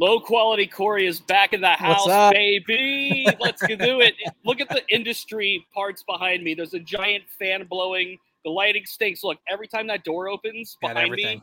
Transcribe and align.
Low 0.00 0.20
quality 0.20 0.68
Corey 0.68 1.06
is 1.06 1.18
back 1.18 1.52
in 1.52 1.60
the 1.60 1.70
house, 1.70 2.06
baby. 2.30 3.26
Let's 3.40 3.66
do 3.66 4.00
it. 4.00 4.14
Look 4.44 4.60
at 4.60 4.68
the 4.68 4.82
industry 4.88 5.66
parts 5.74 6.04
behind 6.04 6.44
me. 6.44 6.54
There's 6.54 6.74
a 6.74 6.78
giant 6.78 7.24
fan 7.36 7.66
blowing. 7.68 8.16
The 8.44 8.50
lighting 8.50 8.84
stinks. 8.86 9.24
Look, 9.24 9.38
every 9.50 9.66
time 9.66 9.88
that 9.88 10.04
door 10.04 10.28
opens 10.28 10.76
behind 10.80 11.10
me, 11.10 11.42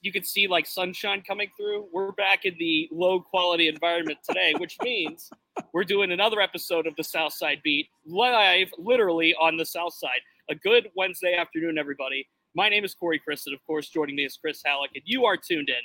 you 0.00 0.10
can 0.10 0.24
see 0.24 0.48
like 0.48 0.64
sunshine 0.66 1.20
coming 1.20 1.50
through. 1.54 1.86
We're 1.92 2.12
back 2.12 2.46
in 2.46 2.54
the 2.58 2.88
low 2.90 3.20
quality 3.20 3.68
environment 3.68 4.20
today, 4.26 4.54
which 4.56 4.78
means 4.82 5.28
we're 5.74 5.84
doing 5.84 6.12
another 6.12 6.40
episode 6.40 6.86
of 6.86 6.96
the 6.96 7.04
South 7.04 7.34
Side 7.34 7.60
Beat 7.62 7.88
live, 8.06 8.70
literally 8.78 9.34
on 9.34 9.58
the 9.58 9.66
South 9.66 9.92
Side. 9.92 10.20
A 10.48 10.54
good 10.54 10.88
Wednesday 10.96 11.34
afternoon, 11.34 11.76
everybody. 11.76 12.26
My 12.54 12.70
name 12.70 12.86
is 12.86 12.94
Corey 12.94 13.20
Crisan, 13.20 13.48
and 13.48 13.54
of 13.54 13.66
course, 13.66 13.90
joining 13.90 14.16
me 14.16 14.24
is 14.24 14.38
Chris 14.38 14.62
Halicke, 14.66 14.94
and 14.94 15.02
you 15.04 15.26
are 15.26 15.36
tuned 15.36 15.68
in 15.68 15.82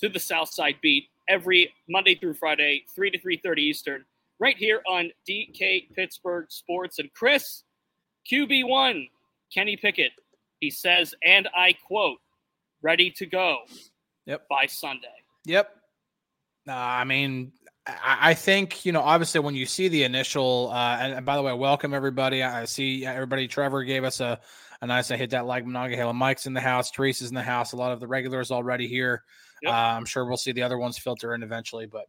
to 0.00 0.08
the 0.08 0.20
South 0.20 0.48
Side 0.50 0.76
Beat 0.82 1.08
every 1.28 1.72
Monday 1.88 2.14
through 2.14 2.34
Friday, 2.34 2.84
3 2.94 3.10
to 3.10 3.18
3.30 3.18 3.58
Eastern, 3.58 4.04
right 4.38 4.56
here 4.56 4.82
on 4.88 5.10
DK 5.28 5.94
Pittsburgh 5.94 6.46
Sports. 6.50 6.98
And 6.98 7.12
Chris, 7.14 7.64
QB1, 8.30 9.08
Kenny 9.52 9.76
Pickett, 9.76 10.12
he 10.60 10.70
says, 10.70 11.14
and 11.24 11.48
I 11.54 11.74
quote, 11.86 12.18
ready 12.82 13.10
to 13.12 13.26
go 13.26 13.58
Yep. 14.26 14.48
by 14.48 14.66
Sunday. 14.66 15.06
Yep. 15.46 15.74
Uh, 16.68 16.72
I 16.72 17.04
mean, 17.04 17.52
I, 17.86 18.18
I 18.30 18.34
think 18.34 18.84
you 18.84 18.92
know. 18.92 19.00
Obviously, 19.00 19.40
when 19.40 19.54
you 19.54 19.64
see 19.64 19.88
the 19.88 20.04
initial, 20.04 20.70
uh, 20.70 20.98
and, 21.00 21.14
and 21.14 21.26
by 21.26 21.36
the 21.36 21.42
way, 21.42 21.54
welcome 21.54 21.94
everybody. 21.94 22.42
I 22.42 22.66
see 22.66 23.06
everybody. 23.06 23.48
Trevor 23.48 23.84
gave 23.84 24.04
us 24.04 24.20
a, 24.20 24.38
a 24.82 24.86
nice. 24.86 25.10
I 25.10 25.16
hit 25.16 25.30
that 25.30 25.46
like 25.46 25.64
Monongahela. 25.64 26.12
Mike's 26.12 26.44
in 26.46 26.52
the 26.52 26.60
house. 26.60 26.90
Teresa's 26.90 27.30
in 27.30 27.34
the 27.34 27.42
house. 27.42 27.72
A 27.72 27.76
lot 27.76 27.92
of 27.92 28.00
the 28.00 28.06
regulars 28.06 28.50
already 28.50 28.86
here. 28.86 29.24
Yep. 29.62 29.72
Uh, 29.72 29.76
I'm 29.76 30.04
sure 30.04 30.24
we'll 30.24 30.36
see 30.36 30.52
the 30.52 30.62
other 30.62 30.78
ones 30.78 30.98
filter 30.98 31.34
in 31.34 31.42
eventually, 31.42 31.86
but. 31.86 32.08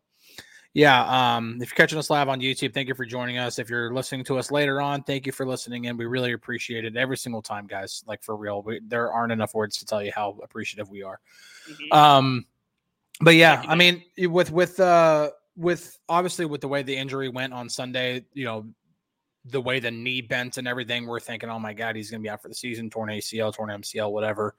Yeah, 0.75 1.35
um, 1.35 1.59
if 1.61 1.71
you're 1.71 1.75
catching 1.75 1.97
us 1.97 2.11
live 2.11 2.29
on 2.29 2.41
YouTube, 2.41 2.75
thank 2.75 2.87
you 2.87 2.93
for 2.93 3.03
joining 3.03 3.39
us. 3.39 3.57
If 3.57 3.71
you're 3.71 3.91
listening 3.91 4.23
to 4.25 4.37
us 4.37 4.51
later 4.51 4.79
on, 4.79 5.01
thank 5.01 5.25
you 5.25 5.31
for 5.31 5.43
listening 5.43 5.85
in. 5.85 5.97
We 5.97 6.05
really 6.05 6.33
appreciate 6.33 6.85
it 6.85 6.95
every 6.95 7.17
single 7.17 7.41
time, 7.41 7.65
guys. 7.65 8.03
Like 8.05 8.21
for 8.21 8.35
real, 8.35 8.61
we, 8.61 8.79
there 8.87 9.11
aren't 9.11 9.31
enough 9.31 9.55
words 9.55 9.79
to 9.79 9.85
tell 9.87 10.03
you 10.03 10.11
how 10.13 10.37
appreciative 10.43 10.87
we 10.87 11.01
are. 11.01 11.19
Mhm. 11.67 11.97
Um, 11.97 12.45
but 13.19 13.33
yeah, 13.33 13.63
I 13.67 13.73
mean, 13.73 14.03
with 14.17 14.51
with 14.51 14.79
uh 14.79 15.31
with 15.55 15.97
obviously 16.07 16.45
with 16.45 16.61
the 16.61 16.67
way 16.67 16.83
the 16.83 16.95
injury 16.95 17.29
went 17.29 17.51
on 17.51 17.67
Sunday, 17.67 18.23
you 18.33 18.45
know, 18.45 18.67
the 19.45 19.61
way 19.61 19.79
the 19.79 19.91
knee 19.91 20.21
bent 20.21 20.57
and 20.57 20.67
everything, 20.67 21.07
we're 21.07 21.19
thinking, 21.19 21.49
oh 21.49 21.59
my 21.59 21.73
god, 21.73 21.95
he's 21.95 22.11
gonna 22.11 22.21
be 22.21 22.29
out 22.29 22.41
for 22.41 22.49
the 22.49 22.55
season, 22.55 22.89
torn 22.89 23.09
ACL, 23.09 23.53
torn 23.53 23.69
MCL, 23.69 24.11
whatever. 24.11 24.55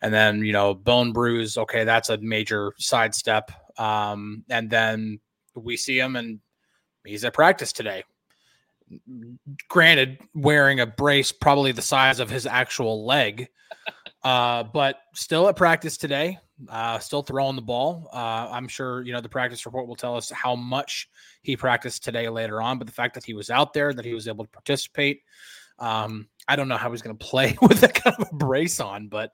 And 0.00 0.12
then 0.12 0.44
you 0.44 0.52
know, 0.52 0.74
bone 0.74 1.12
bruise. 1.12 1.58
Okay, 1.58 1.84
that's 1.84 2.08
a 2.08 2.18
major 2.18 2.74
sidestep. 2.78 3.50
Um, 3.78 4.44
and 4.48 4.68
then 4.70 5.20
we 5.54 5.76
see 5.76 5.98
him 5.98 6.16
and 6.16 6.40
he's 7.04 7.24
at 7.24 7.34
practice 7.34 7.72
today. 7.72 8.04
Granted, 9.68 10.18
wearing 10.34 10.80
a 10.80 10.86
brace 10.86 11.32
probably 11.32 11.72
the 11.72 11.82
size 11.82 12.20
of 12.20 12.28
his 12.28 12.46
actual 12.46 13.06
leg, 13.06 13.48
uh, 14.22 14.64
but 14.64 14.98
still 15.14 15.48
at 15.48 15.56
practice 15.56 15.96
today. 15.96 16.38
Uh, 16.68 16.98
still 16.98 17.22
throwing 17.22 17.56
the 17.56 17.62
ball. 17.62 18.08
Uh, 18.12 18.48
I'm 18.50 18.68
sure 18.68 19.02
you 19.02 19.12
know 19.12 19.20
the 19.20 19.28
practice 19.28 19.64
report 19.66 19.86
will 19.86 19.96
tell 19.96 20.16
us 20.16 20.30
how 20.30 20.54
much 20.54 21.08
he 21.42 21.56
practiced 21.56 22.04
today 22.04 22.28
later 22.28 22.62
on. 22.62 22.78
But 22.78 22.86
the 22.86 22.92
fact 22.92 23.14
that 23.14 23.24
he 23.24 23.34
was 23.34 23.50
out 23.50 23.72
there, 23.72 23.92
that 23.92 24.04
he 24.04 24.14
was 24.14 24.28
able 24.28 24.44
to 24.44 24.50
participate, 24.50 25.22
um, 25.78 26.28
I 26.48 26.56
don't 26.56 26.68
know 26.68 26.76
how 26.76 26.90
he's 26.90 27.02
going 27.02 27.16
to 27.16 27.24
play 27.24 27.56
with 27.62 27.80
that 27.80 27.94
kind 27.94 28.16
of 28.18 28.28
a 28.30 28.34
brace 28.34 28.80
on. 28.80 29.08
But 29.08 29.32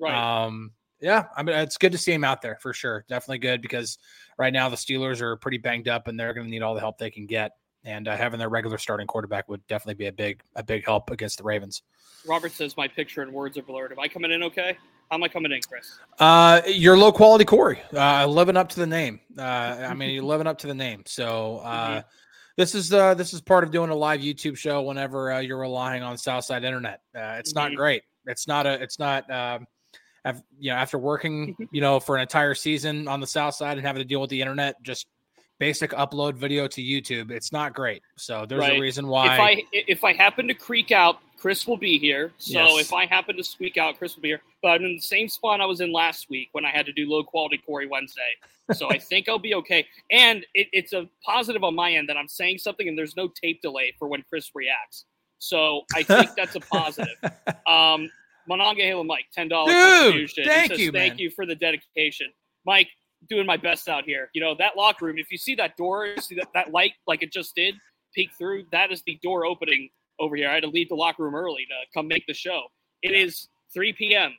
Right. 0.00 0.44
um, 0.44 0.72
yeah, 1.00 1.24
I 1.36 1.42
mean 1.42 1.56
it's 1.56 1.78
good 1.78 1.92
to 1.92 1.98
see 1.98 2.12
him 2.12 2.24
out 2.24 2.42
there 2.42 2.58
for 2.60 2.72
sure. 2.72 3.04
Definitely 3.08 3.38
good 3.38 3.62
because 3.62 3.98
right 4.38 4.52
now 4.52 4.68
the 4.68 4.76
Steelers 4.76 5.20
are 5.20 5.36
pretty 5.36 5.58
banged 5.58 5.88
up 5.88 6.08
and 6.08 6.18
they're 6.18 6.34
going 6.34 6.46
to 6.46 6.50
need 6.50 6.62
all 6.62 6.74
the 6.74 6.80
help 6.80 6.98
they 6.98 7.10
can 7.10 7.26
get. 7.26 7.52
And 7.84 8.08
uh, 8.08 8.16
having 8.16 8.38
their 8.38 8.50
regular 8.50 8.76
starting 8.76 9.06
quarterback 9.06 9.48
would 9.48 9.66
definitely 9.66 9.94
be 9.94 10.06
a 10.06 10.12
big 10.12 10.42
a 10.54 10.62
big 10.62 10.84
help 10.84 11.10
against 11.10 11.38
the 11.38 11.44
Ravens. 11.44 11.82
Robert 12.26 12.52
says 12.52 12.76
my 12.76 12.86
picture 12.86 13.22
and 13.22 13.32
words 13.32 13.56
are 13.56 13.62
blurred. 13.62 13.92
Am 13.92 13.98
I 13.98 14.08
coming 14.08 14.30
in 14.30 14.42
okay? 14.42 14.76
How 15.10 15.16
am 15.16 15.24
I 15.24 15.28
coming 15.28 15.50
in, 15.50 15.60
Chris? 15.68 15.98
Uh, 16.20 16.60
you're 16.68 16.96
low 16.96 17.10
quality 17.10 17.44
Corey. 17.44 17.80
Uh, 17.92 18.26
living 18.26 18.56
up 18.56 18.68
to 18.68 18.78
the 18.78 18.86
name. 18.86 19.18
Uh, 19.36 19.42
I 19.42 19.92
mean, 19.92 20.10
you're 20.14 20.22
living 20.22 20.46
up 20.46 20.58
to 20.58 20.68
the 20.68 20.74
name. 20.74 21.02
So 21.04 21.58
uh, 21.58 22.02
this 22.56 22.76
is 22.76 22.92
uh, 22.92 23.14
this 23.14 23.34
is 23.34 23.40
part 23.40 23.64
of 23.64 23.72
doing 23.72 23.90
a 23.90 23.94
live 23.94 24.20
YouTube 24.20 24.56
show. 24.56 24.82
Whenever 24.82 25.32
uh, 25.32 25.40
you're 25.40 25.58
relying 25.58 26.04
on 26.04 26.16
Southside 26.16 26.62
Internet, 26.62 27.00
uh, 27.16 27.36
it's 27.40 27.54
not 27.54 27.72
Mhm. 27.72 27.76
great. 27.76 28.02
It's 28.26 28.46
not 28.46 28.66
a. 28.66 28.80
It's 28.80 29.00
not. 29.00 29.28
Um, 29.32 29.66
af- 30.24 30.42
you 30.60 30.70
know, 30.70 30.76
after 30.76 30.96
working, 30.96 31.56
you 31.72 31.80
know, 31.80 31.98
for 31.98 32.14
an 32.14 32.22
entire 32.22 32.54
season 32.54 33.08
on 33.08 33.18
the 33.18 33.26
South 33.26 33.56
Side 33.56 33.78
and 33.78 33.86
having 33.86 34.00
to 34.02 34.06
deal 34.08 34.20
with 34.20 34.30
the 34.30 34.40
internet, 34.40 34.80
just 34.84 35.08
basic 35.60 35.90
upload 35.92 36.34
video 36.34 36.66
to 36.66 36.82
YouTube, 36.82 37.30
it's 37.30 37.52
not 37.52 37.74
great. 37.74 38.02
So 38.16 38.46
there's 38.46 38.62
Right. 38.62 38.78
a 38.78 38.80
reason 38.80 39.06
why. 39.06 39.34
If 39.34 39.40
I 39.40 39.64
if 39.72 40.04
I 40.04 40.12
happen 40.14 40.48
to 40.48 40.54
creak 40.54 40.90
out, 40.90 41.20
Chris 41.36 41.66
will 41.66 41.76
be 41.76 41.98
here. 41.98 42.32
So 42.38 42.58
Yes. 42.76 42.86
if 42.86 42.92
I 42.92 43.06
happen 43.06 43.36
to 43.36 43.44
squeak 43.44 43.76
out, 43.76 43.96
Chris 43.98 44.16
will 44.16 44.22
be 44.22 44.28
here. 44.30 44.42
But 44.62 44.68
I'm 44.72 44.84
in 44.84 44.96
the 44.96 45.00
same 45.02 45.28
spot 45.28 45.60
I 45.60 45.66
was 45.66 45.80
in 45.80 45.92
last 45.92 46.28
week 46.30 46.48
when 46.52 46.64
I 46.64 46.70
had 46.70 46.86
to 46.86 46.92
do 46.92 47.08
low 47.08 47.22
quality 47.22 47.58
Corey 47.58 47.86
Wednesday. 47.86 48.32
So 48.72 48.90
I 48.90 48.98
think 49.10 49.28
I'll 49.28 49.38
be 49.38 49.54
okay. 49.56 49.86
And 50.10 50.44
it, 50.54 50.68
it's 50.72 50.92
a 50.94 51.08
positive 51.24 51.62
on 51.62 51.74
my 51.74 51.92
end 51.92 52.08
that 52.08 52.16
I'm 52.16 52.28
saying 52.28 52.58
something 52.58 52.88
and 52.88 52.98
there's 52.98 53.16
no 53.16 53.28
tape 53.28 53.60
delay 53.62 53.94
for 53.98 54.08
when 54.08 54.22
Chris 54.28 54.50
reacts. 54.54 55.04
So 55.38 55.82
I 55.94 56.02
think 56.02 56.30
that's 56.36 56.56
a 56.56 56.60
positive. 56.60 57.16
Um, 57.66 58.10
Monongahela 58.48 59.04
Mike, 59.04 59.26
ten 59.32 59.46
dollars 59.48 59.72
thank 60.34 60.70
says, 60.72 60.78
you, 60.80 60.90
Thank 60.90 61.12
man. 61.12 61.18
you 61.18 61.30
for 61.30 61.46
the 61.46 61.54
dedication, 61.54 62.32
Mike. 62.66 62.88
Doing 63.30 63.46
my 63.46 63.56
best 63.56 63.88
out 63.88 64.04
here. 64.04 64.28
You 64.34 64.40
know 64.42 64.54
that 64.58 64.76
locker 64.76 65.06
room. 65.06 65.16
If 65.18 65.30
you 65.30 65.38
see 65.38 65.54
that 65.54 65.76
door, 65.76 66.06
you 66.06 66.20
see 66.20 66.34
that, 66.34 66.48
that 66.52 66.72
light 66.72 66.92
like 67.06 67.22
it 67.22 67.32
just 67.32 67.54
did 67.54 67.76
peek 68.14 68.30
through. 68.36 68.64
That 68.72 68.90
is 68.90 69.02
the 69.06 69.18
door 69.22 69.46
opening 69.46 69.88
over 70.18 70.34
here. 70.36 70.50
I 70.50 70.54
had 70.54 70.64
to 70.64 70.68
leave 70.68 70.88
the 70.88 70.96
locker 70.96 71.22
room 71.22 71.34
early 71.36 71.64
to 71.66 71.74
come 71.94 72.08
make 72.08 72.26
the 72.26 72.34
show. 72.34 72.64
It 73.02 73.12
is 73.12 73.48
3 73.72 73.92
p.m. 73.92 74.32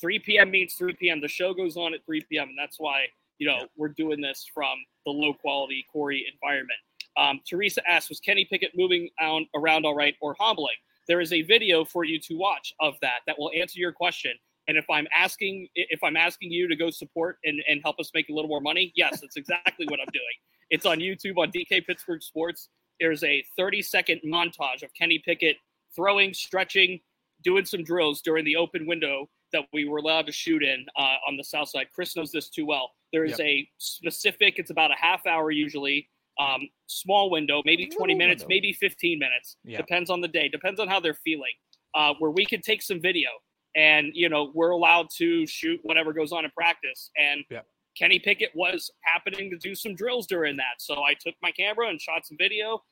3 0.00 0.18
p.m. 0.20 0.50
means 0.50 0.74
3 0.74 0.94
p.m. 0.94 1.20
The 1.20 1.28
show 1.28 1.52
goes 1.52 1.76
on 1.76 1.92
at 1.92 2.04
3 2.06 2.22
p.m. 2.30 2.48
and 2.48 2.58
that's 2.58 2.80
why 2.80 3.06
you 3.38 3.46
know 3.46 3.66
we're 3.76 3.88
doing 3.88 4.20
this 4.20 4.46
from 4.52 4.78
the 5.04 5.12
low 5.12 5.34
quality 5.34 5.84
Corey 5.92 6.26
environment. 6.32 6.78
Um, 7.18 7.40
Teresa 7.48 7.82
asks, 7.88 8.08
was 8.08 8.20
Kenny 8.20 8.44
Pickett 8.44 8.72
moving 8.76 9.08
on, 9.20 9.46
around 9.54 9.84
all 9.84 9.94
right 9.94 10.14
or 10.20 10.36
hobbling? 10.38 10.76
There 11.08 11.20
is 11.20 11.32
a 11.32 11.42
video 11.42 11.84
for 11.84 12.04
you 12.04 12.20
to 12.20 12.34
watch 12.34 12.72
of 12.80 12.94
that 13.02 13.20
that 13.26 13.38
will 13.38 13.50
answer 13.56 13.80
your 13.80 13.92
question. 13.92 14.32
And 14.68 14.76
if 14.76 14.84
I'm 14.90 15.06
asking, 15.16 15.68
if 15.74 16.04
I'm 16.04 16.16
asking 16.16 16.50
you 16.52 16.68
to 16.68 16.76
go 16.76 16.90
support 16.90 17.38
and, 17.44 17.60
and 17.68 17.80
help 17.82 17.98
us 17.98 18.10
make 18.14 18.28
a 18.28 18.32
little 18.34 18.48
more 18.48 18.60
money, 18.60 18.92
yes, 18.94 19.20
that's 19.20 19.36
exactly 19.36 19.86
what 19.88 19.98
I'm 19.98 20.12
doing. 20.12 20.24
It's 20.70 20.84
on 20.84 20.98
YouTube 20.98 21.38
on 21.38 21.50
DK 21.50 21.86
Pittsburgh 21.86 22.22
Sports. 22.22 22.68
There's 23.00 23.24
a 23.24 23.42
30 23.56 23.80
second 23.82 24.20
montage 24.26 24.82
of 24.82 24.92
Kenny 24.94 25.22
Pickett 25.24 25.56
throwing, 25.96 26.34
stretching, 26.34 27.00
doing 27.42 27.64
some 27.64 27.82
drills 27.82 28.20
during 28.20 28.44
the 28.44 28.56
open 28.56 28.86
window 28.86 29.28
that 29.52 29.62
we 29.72 29.88
were 29.88 29.96
allowed 29.96 30.26
to 30.26 30.32
shoot 30.32 30.62
in 30.62 30.84
uh, 30.98 31.14
on 31.26 31.38
the 31.38 31.44
south 31.44 31.70
side. 31.70 31.86
Chris 31.94 32.14
knows 32.14 32.30
this 32.30 32.50
too 32.50 32.66
well. 32.66 32.90
There 33.14 33.24
is 33.24 33.38
Yep. 33.38 33.40
a 33.40 33.68
specific, 33.78 34.58
it's 34.58 34.70
about 34.70 34.90
a 34.90 34.96
half 35.00 35.26
hour 35.26 35.50
usually, 35.50 36.08
um, 36.38 36.68
small 36.86 37.30
window, 37.30 37.62
maybe 37.64 37.86
20 37.86 38.12
Little 38.12 38.18
minutes, 38.18 38.42
window. 38.42 38.54
maybe 38.54 38.72
15 38.74 39.18
minutes. 39.18 39.56
Yeah. 39.64 39.78
Depends 39.78 40.10
on 40.10 40.20
the 40.20 40.28
day, 40.28 40.48
depends 40.48 40.78
on 40.78 40.88
how 40.88 41.00
they're 41.00 41.14
feeling, 41.14 41.52
uh, 41.94 42.12
where 42.18 42.30
we 42.30 42.44
can 42.44 42.60
take 42.60 42.82
some 42.82 43.00
video 43.00 43.30
and, 43.78 44.10
you 44.14 44.28
know, 44.28 44.50
we're 44.54 44.70
allowed 44.70 45.08
to 45.18 45.46
shoot 45.46 45.78
whatever 45.84 46.12
goes 46.12 46.32
on 46.32 46.44
in 46.44 46.50
practice. 46.50 47.10
And 47.16 47.44
Yep. 47.50 47.66
Kenny 47.96 48.18
Pickett 48.18 48.50
was 48.54 48.90
happening 49.02 49.50
to 49.50 49.56
do 49.56 49.74
some 49.74 49.94
drills 49.94 50.26
during 50.26 50.56
that. 50.56 50.76
So 50.78 51.02
I 51.04 51.14
took 51.14 51.34
my 51.42 51.50
camera 51.52 51.88
and 51.88 52.00
shot 52.00 52.26
some 52.26 52.36
video, 52.38 52.82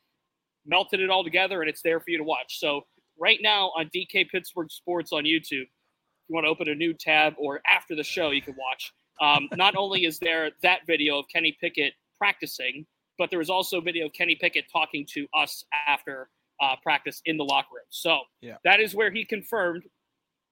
melted 0.64 1.00
it 1.00 1.10
all 1.10 1.22
together, 1.24 1.60
and 1.60 1.68
it's 1.70 1.82
there 1.82 2.00
for 2.00 2.10
you 2.10 2.18
to 2.18 2.24
watch. 2.24 2.58
So 2.58 2.86
right 3.18 3.38
now 3.42 3.70
on 3.76 3.88
DK 3.94 4.24
Pittsburgh 4.30 4.70
Sports 4.70 5.12
on 5.12 5.24
YouTube, 5.24 5.62
if 5.62 6.28
you 6.28 6.34
want 6.34 6.44
to 6.44 6.50
open 6.50 6.68
a 6.68 6.74
new 6.74 6.92
tab 6.92 7.34
or 7.38 7.60
after 7.70 7.94
the 7.94 8.02
show, 8.04 8.30
you 8.30 8.42
can 8.42 8.54
watch. 8.56 8.92
Um, 9.20 9.48
not 9.56 9.76
only 9.76 10.04
is 10.04 10.18
there 10.18 10.50
that 10.62 10.80
video 10.86 11.18
of 11.20 11.26
Kenny 11.32 11.56
Pickett 11.60 11.94
practicing, 12.18 12.86
but 13.18 13.30
there 13.30 13.40
is 13.40 13.48
also 13.48 13.78
a 13.78 13.80
video 13.80 14.06
of 14.06 14.12
Kenny 14.12 14.34
Pickett 14.34 14.64
talking 14.72 15.06
to 15.14 15.26
us 15.34 15.64
after 15.86 16.28
uh, 16.60 16.74
practice 16.82 17.22
in 17.26 17.36
the 17.36 17.44
locker 17.44 17.68
room. 17.74 17.84
So 17.90 18.20
Yeah. 18.40 18.56
that 18.64 18.80
is 18.80 18.94
where 18.94 19.10
he 19.10 19.24
confirmed, 19.24 19.84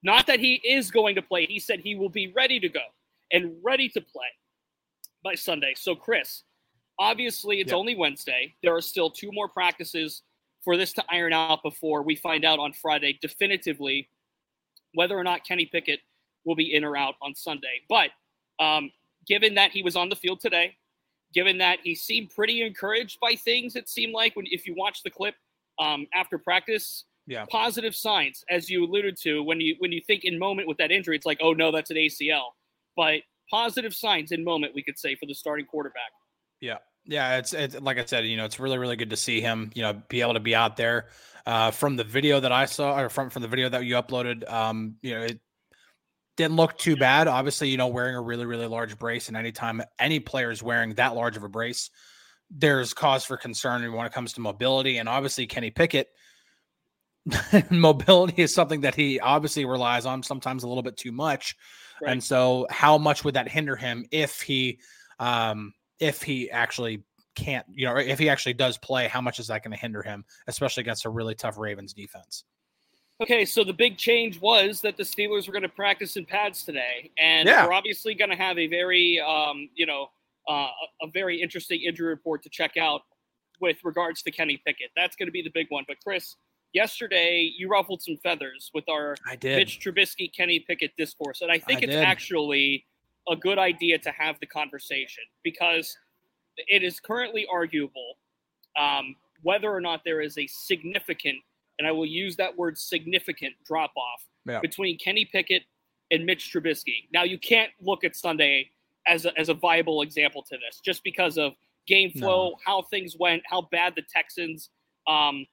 not 0.05 0.27
that 0.29 0.39
he 0.39 0.55
is 0.65 0.91
going 0.93 1.17
to 1.17 1.23
play. 1.23 1.47
He 1.47 1.59
said 1.59 1.81
he 1.81 1.95
will 1.97 2.09
be 2.11 2.29
ready 2.33 2.61
to 2.61 2.69
go 2.69 2.83
and 3.33 3.57
ready 3.65 3.89
to 3.91 4.01
play. 4.01 4.27
by 5.25 5.35
Sunday. 5.35 5.73
So, 5.75 5.97
Chris, 5.97 6.43
obviously 6.99 7.61
it's 7.61 7.71
Yep. 7.73 7.79
only 7.79 7.95
Wednesday. 7.95 8.55
There 8.63 8.77
are 8.77 8.83
still 8.83 9.09
two 9.11 9.33
more 9.33 9.49
practices 9.49 10.23
for 10.63 10.77
this 10.77 10.93
to 10.93 11.05
iron 11.09 11.33
out 11.33 11.63
before 11.63 12.03
we 12.03 12.15
find 12.15 12.45
out 12.45 12.59
on 12.59 12.75
Friday 12.75 13.19
definitively 13.23 14.11
whether 14.93 15.19
or 15.19 15.25
not 15.25 15.43
Kenny 15.43 15.65
Pickett 15.65 16.01
will 16.45 16.55
be 16.57 16.75
in 16.75 16.85
or 16.85 16.95
out 16.95 17.15
on 17.23 17.35
Sunday. 17.35 17.81
But 17.89 18.11
um, 18.61 18.93
given 19.27 19.55
that 19.55 19.71
he 19.73 19.83
was 19.83 19.97
on 19.97 20.11
the 20.11 20.17
field 20.17 20.41
today, 20.41 20.77
given 21.33 21.57
that 21.57 21.79
he 21.83 21.95
seemed 21.95 22.29
pretty 22.29 22.61
encouraged 22.61 23.19
by 23.19 23.35
things, 23.35 23.77
it 23.77 23.89
seemed 23.89 24.13
like 24.13 24.37
when 24.37 24.45
if 24.51 24.67
you 24.67 24.75
watch 24.75 25.03
the 25.03 25.11
clip 25.11 25.37
um, 25.79 26.07
after 26.13 26.37
practice, 26.37 27.05
Yeah. 27.27 27.47
positive 27.51 27.97
signs, 27.97 28.45
as 28.51 28.69
you 28.69 28.85
alluded 28.85 29.17
to, 29.23 29.43
when 29.43 29.61
you 29.61 29.77
when 29.79 29.93
you 29.93 30.01
think 30.07 30.25
in 30.25 30.39
moment 30.39 30.69
with 30.69 30.79
that 30.79 30.91
injury, 30.91 31.17
it's 31.17 31.27
like, 31.27 31.39
oh 31.41 31.53
no, 31.53 31.73
that's 31.73 31.91
an 31.91 31.97
ACL. 31.97 32.51
But 32.97 33.21
positive 33.51 33.95
signs 33.95 34.31
in 34.33 34.45
moment, 34.45 34.75
we 34.75 34.83
could 34.83 34.99
say 34.99 35.15
for 35.15 35.27
the 35.27 35.35
starting 35.35 35.67
quarterback. 35.67 36.13
Yeah. 36.61 36.79
Yeah, 37.07 37.37
it's 37.37 37.53
it's 37.53 37.79
like 37.81 37.99
I 37.99 38.05
said, 38.07 38.25
you 38.25 38.37
know, 38.37 38.47
it's 38.47 38.59
really 38.59 38.79
really 38.79 38.97
good 38.97 39.11
to 39.11 39.17
see 39.17 39.41
him, 39.41 39.71
you 39.75 39.83
know, 39.83 40.03
be 40.09 40.23
able 40.23 40.35
to 40.35 40.41
be 40.41 40.55
out 40.55 40.77
there. 40.77 41.09
Uh, 41.47 41.71
from 41.71 41.97
the 41.97 42.05
video 42.05 42.41
that 42.41 42.53
I 42.53 42.65
saw, 42.65 42.99
or 42.99 43.11
from 43.11 43.29
from 43.29 43.43
the 43.43 43.49
video 43.49 43.69
that 43.69 43.85
you 43.85 43.97
uploaded, 43.97 44.51
um, 44.51 44.97
you 45.03 45.15
know, 45.15 45.21
it 45.21 45.39
didn't 46.39 46.57
look 46.57 46.79
too 46.79 46.97
bad. 46.97 47.29
Obviously, 47.29 47.69
you 47.69 47.77
know, 47.77 47.89
wearing 47.89 48.17
a 48.17 48.21
really 48.23 48.47
really 48.47 48.67
large 48.67 48.99
brace, 48.99 49.29
and 49.29 49.37
anytime 49.37 49.83
any 49.99 50.21
player 50.21 50.51
is 50.51 50.63
wearing 50.63 50.95
that 50.95 51.15
large 51.15 51.37
of 51.37 51.43
a 51.43 51.49
brace, 51.51 51.91
there's 52.51 52.95
cause 52.95 53.27
for 53.27 53.37
concern 53.37 53.93
when 53.93 54.07
it 54.07 54.13
comes 54.13 54.33
to 54.35 54.41
mobility. 54.41 54.97
And 54.97 55.07
obviously, 55.07 55.47
Kenny 55.47 55.71
Pickett, 55.71 56.09
mobility 57.71 58.43
is 58.43 58.55
something 58.55 58.83
that 58.83 58.95
he 58.95 59.19
obviously 59.21 59.65
relies 59.65 60.07
on 60.07 60.23
sometimes 60.23 60.63
a 60.63 60.69
little 60.69 60.83
bit 60.83 60.97
too 60.97 61.13
much. 61.13 61.57
Right. 62.03 62.13
And 62.13 62.23
so, 62.23 62.67
how 62.71 62.99
much 62.99 63.25
would 63.25 63.35
that 63.35 63.49
hinder 63.49 63.77
him 63.77 64.05
if 64.11 64.41
he, 64.41 64.81
um, 65.19 65.73
if 66.01 66.23
he 66.23 66.51
actually 66.51 67.03
can't, 67.35 67.65
you 67.71 67.87
know, 67.87 67.97
if 67.97 68.19
he 68.19 68.29
actually 68.29 68.55
does 68.55 68.77
play? 68.79 69.09
How 69.09 69.21
much 69.21 69.39
is 69.39 69.47
that 69.47 69.63
going 69.63 69.73
to 69.73 69.79
hinder 69.81 70.03
him, 70.03 70.25
especially 70.47 70.83
against 70.83 71.05
a 71.05 71.11
really 71.11 71.35
tough 71.35 71.57
Ravens 71.57 71.93
defense? 71.95 72.45
Okay, 73.23 73.45
so 73.45 73.63
the 73.63 73.73
big 73.73 73.97
change 73.97 74.41
was 74.41 74.81
that 74.81 74.97
the 74.97 75.05
Steelers 75.05 75.47
were 75.47 75.53
going 75.53 75.63
to 75.63 75.69
practice 75.69 76.17
in 76.17 76.27
pads 76.27 76.65
today, 76.65 77.13
and 77.17 77.49
Yeah. 77.49 77.65
we're 77.65 77.73
obviously 77.73 78.13
going 78.15 78.31
to 78.31 78.37
have 78.37 78.59
a 78.59 78.67
very, 78.67 79.21
um, 79.21 79.69
you 79.75 79.87
know, 79.87 80.09
uh, 80.49 80.53
a 81.03 81.07
a 81.07 81.11
very 81.13 81.41
interesting 81.41 81.81
injury 81.83 82.09
report 82.09 82.43
to 82.43 82.49
check 82.51 82.77
out 82.77 83.03
with 83.61 83.79
regards 83.85 84.23
to 84.25 84.31
Kenny 84.33 84.61
Pickett. 84.67 84.91
That's 84.97 85.15
going 85.17 85.29
to 85.29 85.33
be 85.33 85.43
the 85.43 85.53
big 85.55 85.69
one. 85.71 85.85
But 85.87 85.99
Chris, 86.05 86.35
yesterday 86.75 87.51
you 87.57 87.69
ruffled 87.69 88.03
some 88.03 88.17
feathers 88.23 88.71
with 88.75 88.85
our 88.91 89.17
I 89.27 89.37
did. 89.37 89.57
Mitch 89.57 89.81
Trubisky, 89.81 90.31
Kenny 90.37 90.61
Pickett 90.61 90.93
discourse, 90.99 91.41
and 91.41 91.51
I 91.51 91.59
think 91.59 91.79
I 91.81 91.85
it's 91.85 91.93
did. 91.95 92.05
actually 92.05 92.85
a 93.29 93.37
good 93.37 93.59
idea 93.59 93.99
to 93.99 94.11
have 94.11 94.37
the 94.41 94.47
conversation 94.47 95.25
because 95.43 95.97
it 96.57 96.83
is 96.83 97.01
currently 97.01 97.47
arguable 97.51 98.19
um, 98.79 99.17
whether 99.43 99.73
or 99.73 99.81
not 99.81 100.03
there 100.05 100.21
is 100.21 100.37
a 100.37 100.47
significant, 100.49 101.37
and 101.79 101.89
I 101.89 101.93
will 101.93 102.07
use 102.07 102.37
that 102.37 102.55
word 102.57 102.77
significant 102.77 103.55
drop 103.65 103.93
off 103.97 104.27
Yeah. 104.47 104.61
between 104.61 104.99
Kenny 104.99 105.25
Pickett 105.25 105.63
and 106.11 106.27
Mitch 106.27 106.53
Trubisky. 106.53 107.09
Now 107.13 107.23
you 107.23 107.39
can't 107.39 107.71
look 107.81 108.05
at 108.05 108.15
Sunday 108.17 108.71
as 109.07 109.25
a, 109.27 109.39
as 109.39 109.49
a 109.49 109.55
viable 109.55 110.03
example 110.03 110.43
to 110.43 110.57
this, 110.59 110.81
just 110.85 111.03
because 111.05 111.39
of 111.39 111.53
game 111.87 112.11
flow, 112.11 112.57
how 112.65 112.83
things 112.83 113.17
went, 113.19 113.43
how 113.47 113.63
bad 113.71 113.95
the 113.95 114.03
Texans 114.13 114.71
um, 115.07 115.47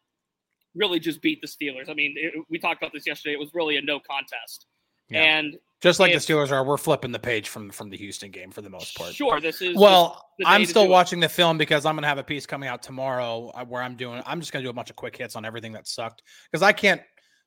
really 0.76 1.00
just 1.00 1.22
beat 1.22 1.42
the 1.42 1.48
Steelers. 1.48 1.90
I 1.90 1.94
mean, 1.94 2.16
it, 2.18 2.34
we 2.50 2.60
talked 2.60 2.82
about 2.82 2.94
this 2.94 3.06
yesterday. 3.06 3.34
It 3.34 3.40
was 3.40 3.54
really 3.54 3.78
a 3.78 3.82
no 3.82 4.00
contest, 4.00 4.68
Yeah. 5.10 5.22
and 5.24 5.58
Just 5.82 6.00
like 6.00 6.12
if- 6.14 6.26
the 6.26 6.34
Steelers 6.34 6.52
are, 6.52 6.64
we're 6.64 6.78
flipping 6.78 7.12
the 7.12 7.20
page 7.20 7.50
from 7.50 7.70
from 7.72 7.90
the 7.90 7.98
Houston 7.98 8.32
game 8.32 8.52
for 8.52 8.62
the 8.62 8.70
most 8.70 8.96
part. 8.98 9.14
sure, 9.14 9.42
this 9.42 9.62
is 9.62 9.76
Well, 9.76 10.26
I'm 10.46 10.66
still 10.66 10.84
do 10.84 10.90
it. 10.90 10.92
watching 10.92 11.20
the 11.20 11.30
film 11.30 11.58
because 11.58 11.86
I'm 11.86 11.96
going 11.96 12.04
to 12.04 12.08
have 12.08 12.18
a 12.20 12.24
piece 12.24 12.46
coming 12.46 12.70
out 12.70 12.82
tomorrow 12.84 13.52
uh, 13.56 13.66
where 13.66 13.82
I'm 13.82 13.96
doing. 13.96 14.22
I'm 14.26 14.40
just 14.40 14.52
going 14.54 14.64
to 14.64 14.66
do 14.68 14.70
a 14.70 14.74
bunch 14.74 14.90
of 14.90 14.96
quick 14.96 15.18
hits 15.18 15.36
on 15.36 15.44
everything 15.46 15.72
that 15.74 15.88
sucked 15.88 16.24
because 16.52 16.62
I 16.64 16.72
can't 16.72 17.02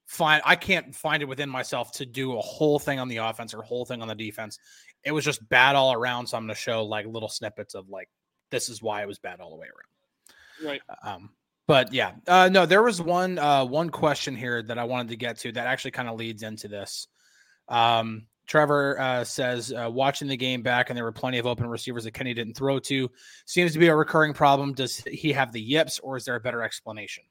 find 0.06 0.43
I 0.44 0.55
can't 0.56 0.94
find 0.94 1.23
it 1.23 1.27
within 1.27 1.49
myself 1.49 1.93
to 1.93 2.05
do 2.05 2.37
a 2.37 2.41
whole 2.43 2.79
thing 2.79 2.99
on 3.00 3.09
the 3.09 3.17
offense 3.19 3.55
or 3.55 3.61
a 3.61 3.65
whole 3.65 3.87
thing 3.87 4.03
on 4.03 4.09
the 4.09 4.15
defense. 4.15 4.59
It 5.03 5.12
was 5.12 5.25
just 5.25 5.49
bad 5.49 5.77
all 5.77 5.93
around. 5.94 6.27
So 6.27 6.37
I'm 6.37 6.43
going 6.44 6.55
to 6.55 6.61
show 6.61 6.85
like 6.85 7.06
little 7.06 7.29
snippets 7.31 7.75
of 7.75 7.88
like 7.88 8.09
this 8.50 8.69
is 8.69 8.82
why 8.82 9.00
it 9.03 9.09
was 9.09 9.19
bad 9.19 9.41
all 9.41 9.50
the 9.50 9.56
way 9.56 9.67
around. 9.69 10.70
right. 10.70 10.82
Um, 11.03 11.31
but 11.67 11.93
yeah, 11.93 12.13
uh, 12.27 12.49
no, 12.51 12.67
there 12.67 12.83
was 12.83 13.01
one 13.01 13.39
uh, 13.39 13.65
one 13.65 13.91
question 13.91 14.37
here 14.37 14.63
that 14.63 14.79
I 14.79 14.85
wanted 14.85 15.09
to 15.09 15.17
get 15.17 15.39
to 15.39 15.53
that 15.53 15.67
actually 15.67 15.93
kind 15.93 16.09
of 16.09 16.17
leads 16.17 16.43
into 16.43 16.69
this. 16.69 17.09
Um, 17.69 18.27
Trevor 18.47 19.01
uh, 19.01 19.25
says 19.25 19.73
uh, 19.73 19.91
watching 19.91 20.29
the 20.29 20.37
game 20.37 20.63
back, 20.63 20.91
and 20.91 20.97
there 20.97 21.05
were 21.05 21.13
plenty 21.13 21.39
of 21.39 21.47
open 21.47 21.67
receivers 21.67 22.05
that 22.05 22.13
Kenny 22.13 22.35
didn't 22.35 22.55
throw 22.55 22.79
to. 22.81 23.11
Seems 23.47 23.73
to 23.73 23.79
be 23.79 23.87
a 23.87 23.97
recurring 23.97 24.35
problem. 24.35 24.75
Does 24.75 24.99
he 24.99 25.33
have 25.33 25.53
the 25.53 25.61
yips, 25.61 25.99
or 26.01 26.17
is 26.17 26.25
there 26.27 26.35
a 26.35 26.41
better 26.41 26.63
explanation? 26.63 27.25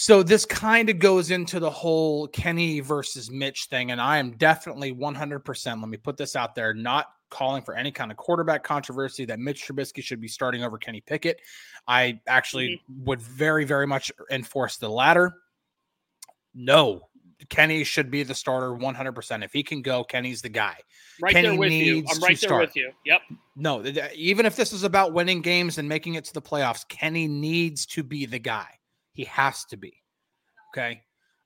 So 0.00 0.22
this 0.22 0.46
kind 0.46 0.88
of 0.88 0.98
goes 0.98 1.30
into 1.30 1.60
the 1.60 1.68
whole 1.68 2.26
Kenny 2.28 2.80
versus 2.80 3.30
Mitch 3.30 3.66
thing, 3.66 3.90
and 3.90 4.00
I 4.00 4.16
am 4.16 4.30
definitely 4.30 4.94
100%. 4.94 5.66
Let 5.66 5.88
me 5.90 5.98
put 5.98 6.16
this 6.16 6.34
out 6.34 6.54
there, 6.54 6.72
not 6.72 7.08
calling 7.28 7.62
for 7.62 7.74
any 7.74 7.92
kind 7.92 8.10
of 8.10 8.16
quarterback 8.16 8.64
controversy 8.64 9.26
that 9.26 9.38
Mitch 9.38 9.68
Trubisky 9.68 10.02
should 10.02 10.18
be 10.18 10.26
starting 10.26 10.64
over 10.64 10.78
Kenny 10.78 11.02
Pickett. 11.02 11.42
I 11.86 12.18
actually 12.26 12.80
mm-hmm. 12.90 13.04
would 13.04 13.20
very, 13.20 13.66
very 13.66 13.86
much 13.86 14.10
enforce 14.30 14.78
the 14.78 14.88
latter. 14.88 15.34
No, 16.54 17.10
Kenny 17.50 17.84
should 17.84 18.10
be 18.10 18.22
the 18.22 18.34
starter 18.34 18.70
100%. 18.70 19.44
If 19.44 19.52
he 19.52 19.62
can 19.62 19.82
go, 19.82 20.02
Kenny's 20.02 20.40
the 20.40 20.48
guy. 20.48 20.76
Right 21.20 21.34
Kenny 21.34 21.48
there 21.48 21.58
with 21.58 21.72
you. 21.72 22.04
I'm 22.10 22.22
right 22.22 22.40
there 22.40 22.58
with 22.58 22.74
you. 22.74 22.90
Yep. 23.04 23.20
No, 23.54 23.84
even 24.14 24.46
if 24.46 24.56
this 24.56 24.72
is 24.72 24.82
about 24.82 25.12
winning 25.12 25.42
games 25.42 25.76
and 25.76 25.86
making 25.86 26.14
it 26.14 26.24
to 26.24 26.32
the 26.32 26.40
playoffs, 26.40 26.88
Kenny 26.88 27.28
needs 27.28 27.84
to 27.84 28.02
be 28.02 28.24
the 28.24 28.38
guy. 28.38 28.79
He 29.12 29.24
has 29.24 29.64
to 29.66 29.76
be. 29.76 29.94
Okay. 30.72 31.02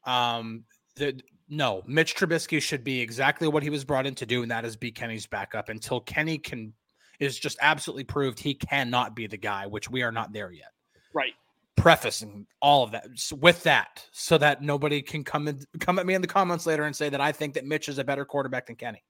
Um, 0.06 0.64
the, 0.96 1.20
no, 1.48 1.82
Mitch 1.86 2.16
Trubisky 2.16 2.60
should 2.60 2.84
be 2.84 3.00
exactly 3.00 3.48
what 3.48 3.62
he 3.62 3.70
was 3.70 3.84
brought 3.84 4.06
in 4.06 4.14
to 4.16 4.26
do, 4.26 4.42
and 4.42 4.50
that 4.50 4.64
is 4.64 4.76
be 4.76 4.90
Kenny's 4.90 5.26
backup 5.26 5.68
until 5.68 6.00
Kenny 6.00 6.38
can 6.38 6.72
is 7.20 7.38
just 7.38 7.58
absolutely 7.60 8.04
proved 8.04 8.40
he 8.40 8.54
cannot 8.54 9.14
be 9.14 9.26
the 9.26 9.36
guy, 9.36 9.66
which 9.66 9.88
we 9.90 10.02
are 10.02 10.12
not 10.12 10.32
there 10.32 10.50
yet. 10.50 10.72
Right. 11.14 11.32
Prefacing 11.76 12.46
all 12.60 12.82
of 12.82 12.92
that 12.92 13.06
with 13.38 13.62
that, 13.64 14.06
so 14.12 14.38
that 14.38 14.62
nobody 14.62 15.02
can 15.02 15.22
come 15.22 15.48
in, 15.48 15.60
come 15.80 15.98
at 15.98 16.06
me 16.06 16.14
in 16.14 16.22
the 16.22 16.28
comments 16.28 16.66
later 16.66 16.84
and 16.84 16.94
say 16.94 17.08
that 17.08 17.20
I 17.20 17.32
think 17.32 17.54
that 17.54 17.66
Mitch 17.66 17.88
is 17.88 17.98
a 17.98 18.04
better 18.04 18.24
quarterback 18.24 18.66
than 18.66 18.76
Kenny. 18.76 19.02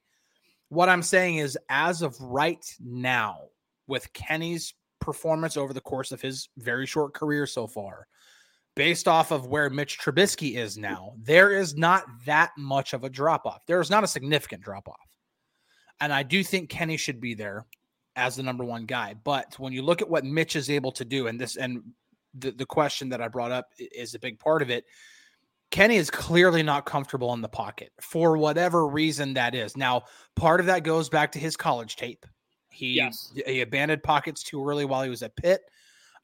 What 0.69 0.89
I'm 0.89 1.03
saying 1.03 1.37
is, 1.37 1.59
as 1.69 2.03
of 2.03 2.21
right 2.21 2.65
now, 2.81 3.39
with 3.87 4.13
Kenny's 4.13 4.75
performance 5.01 5.57
over 5.57 5.73
the 5.73 5.81
course 5.81 6.11
of 6.11 6.21
his 6.21 6.49
very 6.57 6.87
short 6.87 7.15
career 7.15 7.47
so 7.47 7.67
far, 7.67 8.07
based 8.75 9.07
off 9.07 9.31
of 9.31 9.47
where 9.47 9.71
Mitch 9.71 9.99
Trubisky 9.99 10.57
is 10.57 10.77
now, 10.77 11.15
there 11.19 11.53
is 11.53 11.77
not 11.77 12.05
that 12.27 12.51
much 12.59 12.93
of 12.93 13.05
a 13.05 13.11
drop 13.11 13.47
off. 13.47 13.65
There 13.67 13.81
is 13.81 13.91
not 13.91 14.05
a 14.05 14.09
significant 14.09 14.63
drop 14.63 14.89
off. 14.89 15.09
And 16.01 16.13
I 16.13 16.23
do 16.23 16.43
think 16.43 16.71
Kenny 16.71 16.97
should 16.97 17.21
be 17.21 17.35
there 17.35 17.67
as 18.17 18.37
the 18.37 18.43
number 18.43 18.65
one 18.65 18.85
guy. 18.85 19.15
But 19.23 19.59
when 19.59 19.73
you 19.73 19.83
look 19.83 20.03
at 20.03 20.11
what 20.11 20.25
Mitch 20.25 20.57
is 20.57 20.71
able 20.71 20.93
to 20.93 21.05
do, 21.05 21.29
and 21.29 21.41
this, 21.41 21.57
and 21.57 21.83
the, 22.35 22.51
the 22.51 22.67
question 22.67 23.09
that 23.11 23.21
I 23.23 23.29
brought 23.29 23.53
up 23.53 23.69
is 23.79 24.15
a 24.15 24.19
big 24.19 24.39
part 24.39 24.63
of 24.63 24.71
it. 24.71 24.85
Kenny 25.71 25.97
is 25.97 26.11
clearly 26.11 26.63
not 26.63 26.87
comfortable 26.87 27.33
in 27.33 27.41
the 27.41 27.49
pocket 27.49 27.91
for 28.01 28.37
whatever 28.37 28.87
reason 28.87 29.35
that 29.35 29.55
is. 29.55 29.77
Now, 29.77 30.03
part 30.37 30.61
of 30.61 30.67
that 30.67 30.85
goes 30.85 31.09
back 31.09 31.33
to 31.33 31.39
his 31.39 31.57
college 31.57 31.97
tape. 31.97 32.27
He 32.71 32.95
Yes. 32.95 33.33
he 33.47 33.61
abandoned 33.61 34.03
pockets 34.03 34.43
too 34.43 34.69
early 34.69 34.85
while 34.85 35.03
he 35.03 35.11
was 35.11 35.23
at 35.23 35.35
Pitt. 35.37 35.63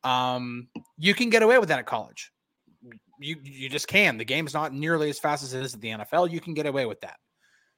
Um, 0.04 0.68
you 0.98 1.14
can 1.14 1.30
get 1.30 1.42
away 1.42 1.58
with 1.58 1.68
that 1.68 1.78
at 1.78 1.86
college. 1.86 2.32
You 3.20 3.36
you 3.42 3.68
just 3.68 3.86
can. 3.86 4.16
The 4.16 4.24
game's 4.24 4.54
not 4.54 4.72
nearly 4.72 5.10
as 5.10 5.18
fast 5.18 5.44
as 5.44 5.54
it 5.54 5.62
is 5.62 5.74
at 5.74 5.80
the 5.80 5.90
NFL. 5.90 6.30
You 6.30 6.40
can 6.40 6.54
get 6.54 6.66
away 6.66 6.86
with 6.86 7.00
that. 7.02 7.18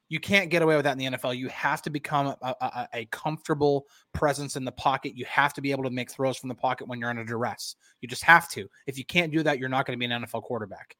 You 0.09 0.19
can't 0.19 0.49
get 0.49 0.61
away 0.61 0.75
with 0.75 0.85
that 0.85 0.91
in 0.93 0.97
the 0.99 1.17
NFL. 1.17 1.37
You 1.37 1.49
have 1.49 1.81
to 1.83 1.89
become 1.89 2.27
a, 2.27 2.37
a, 2.41 2.87
a- 2.93 3.05
comfortable 3.05 3.87
presence 4.13 4.55
in 4.55 4.63
the 4.63 4.71
pocket. 4.71 5.17
You 5.17 5.25
have 5.25 5.53
to 5.53 5.61
be 5.61 5.71
able 5.71 5.83
to 5.85 5.89
make 5.89 6.11
throws 6.11 6.37
from 6.37 6.49
the 6.49 6.55
pocket 6.55 6.87
when 6.87 6.99
you're 6.99 7.09
under 7.09 7.23
duress. 7.23 7.75
You 8.01 8.07
just 8.07 8.23
have 8.23 8.49
to. 8.49 8.67
If 8.85 8.97
you 8.97 9.05
can't 9.05 9.31
do 9.31 9.43
that, 9.43 9.59
you're 9.59 9.69
not 9.69 9.85
going 9.85 9.97
to 9.97 10.07
be 10.07 10.11
an 10.13 10.23
NFL 10.23 10.43
quarterback, 10.43 10.95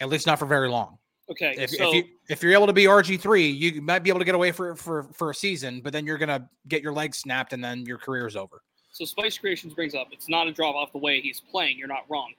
at 0.00 0.08
least 0.08 0.26
not 0.26 0.38
for 0.38 0.46
very 0.46 0.68
long. 0.68 0.98
Okay. 1.30 1.54
If, 1.56 1.70
so 1.70 1.88
if 1.88 1.94
you 1.94 2.04
if 2.28 2.42
you're 2.42 2.52
able 2.52 2.66
to 2.66 2.72
be 2.72 2.84
RG 2.84 3.20
three, 3.20 3.48
you 3.48 3.80
might 3.80 4.00
be 4.00 4.10
able 4.10 4.18
to 4.18 4.24
get 4.24 4.34
away 4.34 4.50
for 4.52 4.74
for 4.74 5.04
for 5.14 5.30
a 5.30 5.34
season, 5.34 5.80
but 5.80 5.92
then 5.92 6.04
you're 6.04 6.18
gonna 6.18 6.48
get 6.68 6.82
your 6.82 6.92
legs 6.92 7.18
snapped, 7.18 7.52
and 7.52 7.62
then 7.62 7.86
your 7.86 7.98
career's 7.98 8.36
over. 8.36 8.60
So 8.90 9.04
Spice 9.04 9.38
Creations 9.38 9.72
brings 9.72 9.94
up 9.94 10.08
it's 10.10 10.28
not 10.28 10.46
a 10.46 10.52
drop 10.52 10.74
off 10.74 10.92
the 10.92 10.98
way 10.98 11.20
he's 11.20 11.40
playing. 11.40 11.78
You're 11.78 11.88
not 11.88 12.04
wrong. 12.08 12.32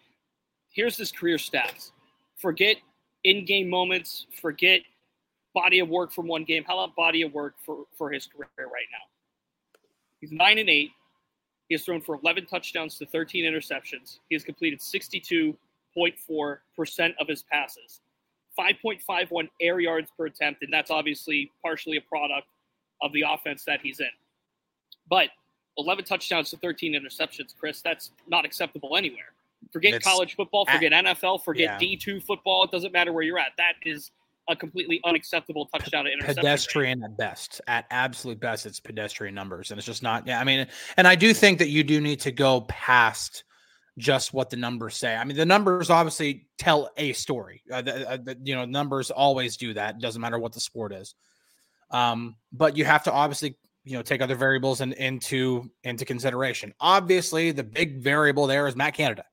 Here's 0.74 0.98
his 0.98 1.12
career 1.12 1.38
stats. 1.38 1.92
Forget 2.38 2.78
in-game 3.24 3.70
moments. 3.70 4.26
Forget 4.42 4.82
body 5.54 5.80
of 5.80 5.88
work 5.88 6.12
from 6.12 6.28
one 6.28 6.44
game. 6.44 6.66
How 6.66 6.80
about 6.80 6.96
body 6.96 7.22
of 7.22 7.34
work 7.34 7.56
for, 7.64 7.86
for 7.96 8.12
his 8.12 8.28
career 8.28 8.50
right 8.58 8.88
now? 8.92 9.06
He's 10.20 10.32
nine 10.32 10.58
and 10.58 10.70
eight. 10.70 10.92
He 11.70 11.76
has 11.76 11.86
thrown 11.86 12.02
for 12.02 12.20
11 12.22 12.48
touchdowns 12.48 12.98
to 12.98 13.06
13 13.06 13.46
interceptions. 13.46 14.20
He 14.30 14.36
has 14.36 14.44
completed 14.44 14.80
62.4% 14.80 17.14
of 17.20 17.28
his 17.28 17.44
passes. 17.44 18.02
5.51 18.60 19.50
air 19.62 19.80
yards 19.80 20.12
per 20.16 20.26
attempt, 20.26 20.64
and 20.64 20.72
that's 20.72 20.92
obviously 20.92 21.52
partially 21.62 21.98
a 21.98 22.02
product 22.02 22.48
of 23.02 23.12
the 23.14 23.24
offense 23.28 23.64
that 23.66 23.82
he's 23.82 24.00
in. 24.00 24.10
But 25.10 25.30
11 25.78 26.06
touchdowns 26.06 26.52
to 26.52 26.58
13 26.58 26.94
interceptions, 26.94 27.56
Chris, 27.58 27.82
that's 27.82 28.12
not 28.28 28.46
acceptable 28.46 28.96
anywhere. 28.96 29.34
Forget 29.74 29.96
It's 29.96 30.06
college 30.06 30.36
football, 30.36 30.66
forget 30.66 30.92
NFL, 30.92 31.44
forget 31.44 31.82
yeah. 31.82 31.98
D2 31.98 32.24
football. 32.24 32.64
It 32.64 32.72
doesn't 32.72 32.94
matter 32.94 33.12
where 33.12 33.24
you're 33.24 33.40
at. 33.40 33.54
That 33.58 33.74
is 33.84 34.12
a 34.48 34.56
completely 34.56 35.02
unacceptable 35.04 35.66
touchdown 35.66 36.06
to 36.06 36.12
interception. 36.12 36.38
rate. 36.38 36.44
pedestrian 36.44 37.04
at 37.04 37.18
best. 37.18 37.60
At 37.68 37.86
absolute 37.90 38.40
best, 38.40 38.66
it's 38.68 38.80
pedestrian 38.80 39.34
numbers, 39.34 39.72
and 39.72 39.78
it's 39.80 39.88
just 39.88 40.04
not. 40.04 40.28
Yeah, 40.28 40.40
I 40.40 40.44
mean, 40.44 40.68
and 40.98 41.08
I 41.08 41.16
do 41.16 41.34
think 41.34 41.58
that 41.60 41.70
you 41.70 41.84
do 41.84 42.00
need 42.00 42.20
to 42.22 42.32
go 42.32 42.62
past 42.62 43.44
just 43.98 44.34
what 44.34 44.50
the 44.50 44.58
numbers 44.58 44.96
say. 44.96 45.16
I 45.16 45.24
mean, 45.24 45.38
the 45.38 45.46
numbers 45.46 45.90
obviously 45.90 46.48
tell 46.58 46.90
a 46.98 47.14
story. 47.14 47.64
Uh, 47.72 47.82
the, 47.82 48.10
uh, 48.10 48.18
the- 48.18 48.38
you 48.44 48.56
know, 48.56 48.66
numbers 48.66 49.12
always 49.12 49.58
do 49.58 49.74
that. 49.74 50.00
Doesn't 50.00 50.22
matter 50.22 50.40
what 50.40 50.52
the 50.54 50.60
sport 50.60 50.94
is. 50.94 51.16
Um, 51.92 52.36
but 52.52 52.76
you 52.76 52.86
have 52.86 53.04
to 53.04 53.12
obviously, 53.12 53.56
you 53.84 53.96
know, 53.96 54.02
take 54.02 54.22
other 54.22 54.36
variables 54.36 54.82
in, 54.82 54.94
into 54.94 55.70
into 55.84 56.06
consideration. 56.06 56.74
Obviously, 56.80 57.52
the 57.52 57.64
big 57.64 58.02
variable 58.02 58.48
there 58.48 58.68
is 58.68 58.76
Matt 58.76 58.96
Canada. 58.96 59.26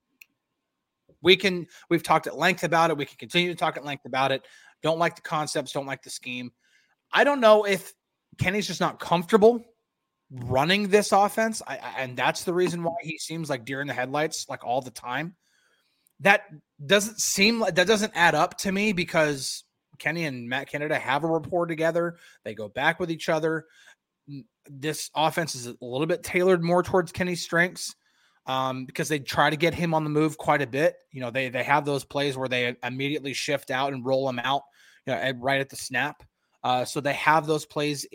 We 1.22 1.36
can 1.36 1.66
we've 1.88 2.02
talked 2.02 2.26
at 2.26 2.36
length 2.36 2.64
about 2.64 2.90
it. 2.90 2.96
We 2.96 3.04
can 3.04 3.16
continue 3.18 3.48
to 3.48 3.54
talk 3.54 3.76
at 3.76 3.84
length 3.84 4.04
about 4.06 4.32
it. 4.32 4.46
Don't 4.82 4.98
like 4.98 5.16
the 5.16 5.22
concepts. 5.22 5.72
Don't 5.72 5.86
like 5.86 6.02
the 6.02 6.10
scheme. 6.10 6.52
I 7.12 7.24
don't 7.24 7.40
know 7.40 7.64
if 7.64 7.92
Kenny's 8.38 8.66
just 8.66 8.80
not 8.80 9.00
comfortable 9.00 9.64
running 10.30 10.88
this 10.88 11.12
offense, 11.12 11.60
I, 11.66 11.76
and 11.98 12.16
that's 12.16 12.44
the 12.44 12.54
reason 12.54 12.82
why 12.82 12.94
he 13.02 13.18
seems 13.18 13.50
like 13.50 13.64
deer 13.64 13.80
in 13.80 13.88
the 13.88 13.94
headlights 13.94 14.46
like 14.48 14.64
all 14.64 14.80
the 14.80 14.90
time. 14.90 15.34
That 16.20 16.42
doesn't 16.84 17.20
seem 17.20 17.60
like 17.60 17.74
that 17.76 17.86
doesn't 17.86 18.12
add 18.14 18.34
up 18.34 18.58
to 18.58 18.72
me 18.72 18.92
because 18.92 19.64
Kenny 19.98 20.24
and 20.24 20.48
Matt 20.48 20.68
Canada 20.68 20.98
have 20.98 21.24
a 21.24 21.26
rapport 21.26 21.66
together. 21.66 22.16
They 22.44 22.54
go 22.54 22.68
back 22.68 23.00
with 23.00 23.10
each 23.10 23.28
other. 23.28 23.66
This 24.68 25.10
offense 25.14 25.54
is 25.54 25.66
a 25.66 25.76
little 25.80 26.06
bit 26.06 26.22
tailored 26.22 26.62
more 26.62 26.82
towards 26.82 27.12
Kenny's 27.12 27.42
strengths 27.42 27.94
um, 28.50 28.85
because 28.85 29.09
they 29.09 29.21
try 29.21 29.49
to 29.49 29.57
get 29.57 29.75
him 29.75 29.95
on 29.95 30.02
the 30.02 30.11
move 30.11 30.37
quite 30.37 30.61
a 30.61 30.66
bit. 30.66 30.97
You 31.12 31.21
know, 31.21 31.30
they 31.30 31.50
they 31.50 31.62
have 31.62 31.85
those 31.85 32.04
plays 32.04 32.37
where 32.37 32.49
they 32.49 32.75
immediately 32.83 33.33
shift 33.33 33.71
out 33.71 33.92
and 33.92 34.04
roll 34.04 34.28
him 34.28 34.40
out, 34.40 34.62
you 35.07 35.14
know, 35.14 35.33
right 35.38 35.61
at 35.61 35.69
the 35.69 35.76
snap. 35.76 36.25
Uh, 36.64 36.85
so 36.85 37.00
they 37.00 37.12
have 37.12 37.47
those 37.47 37.64
plays 37.64 38.07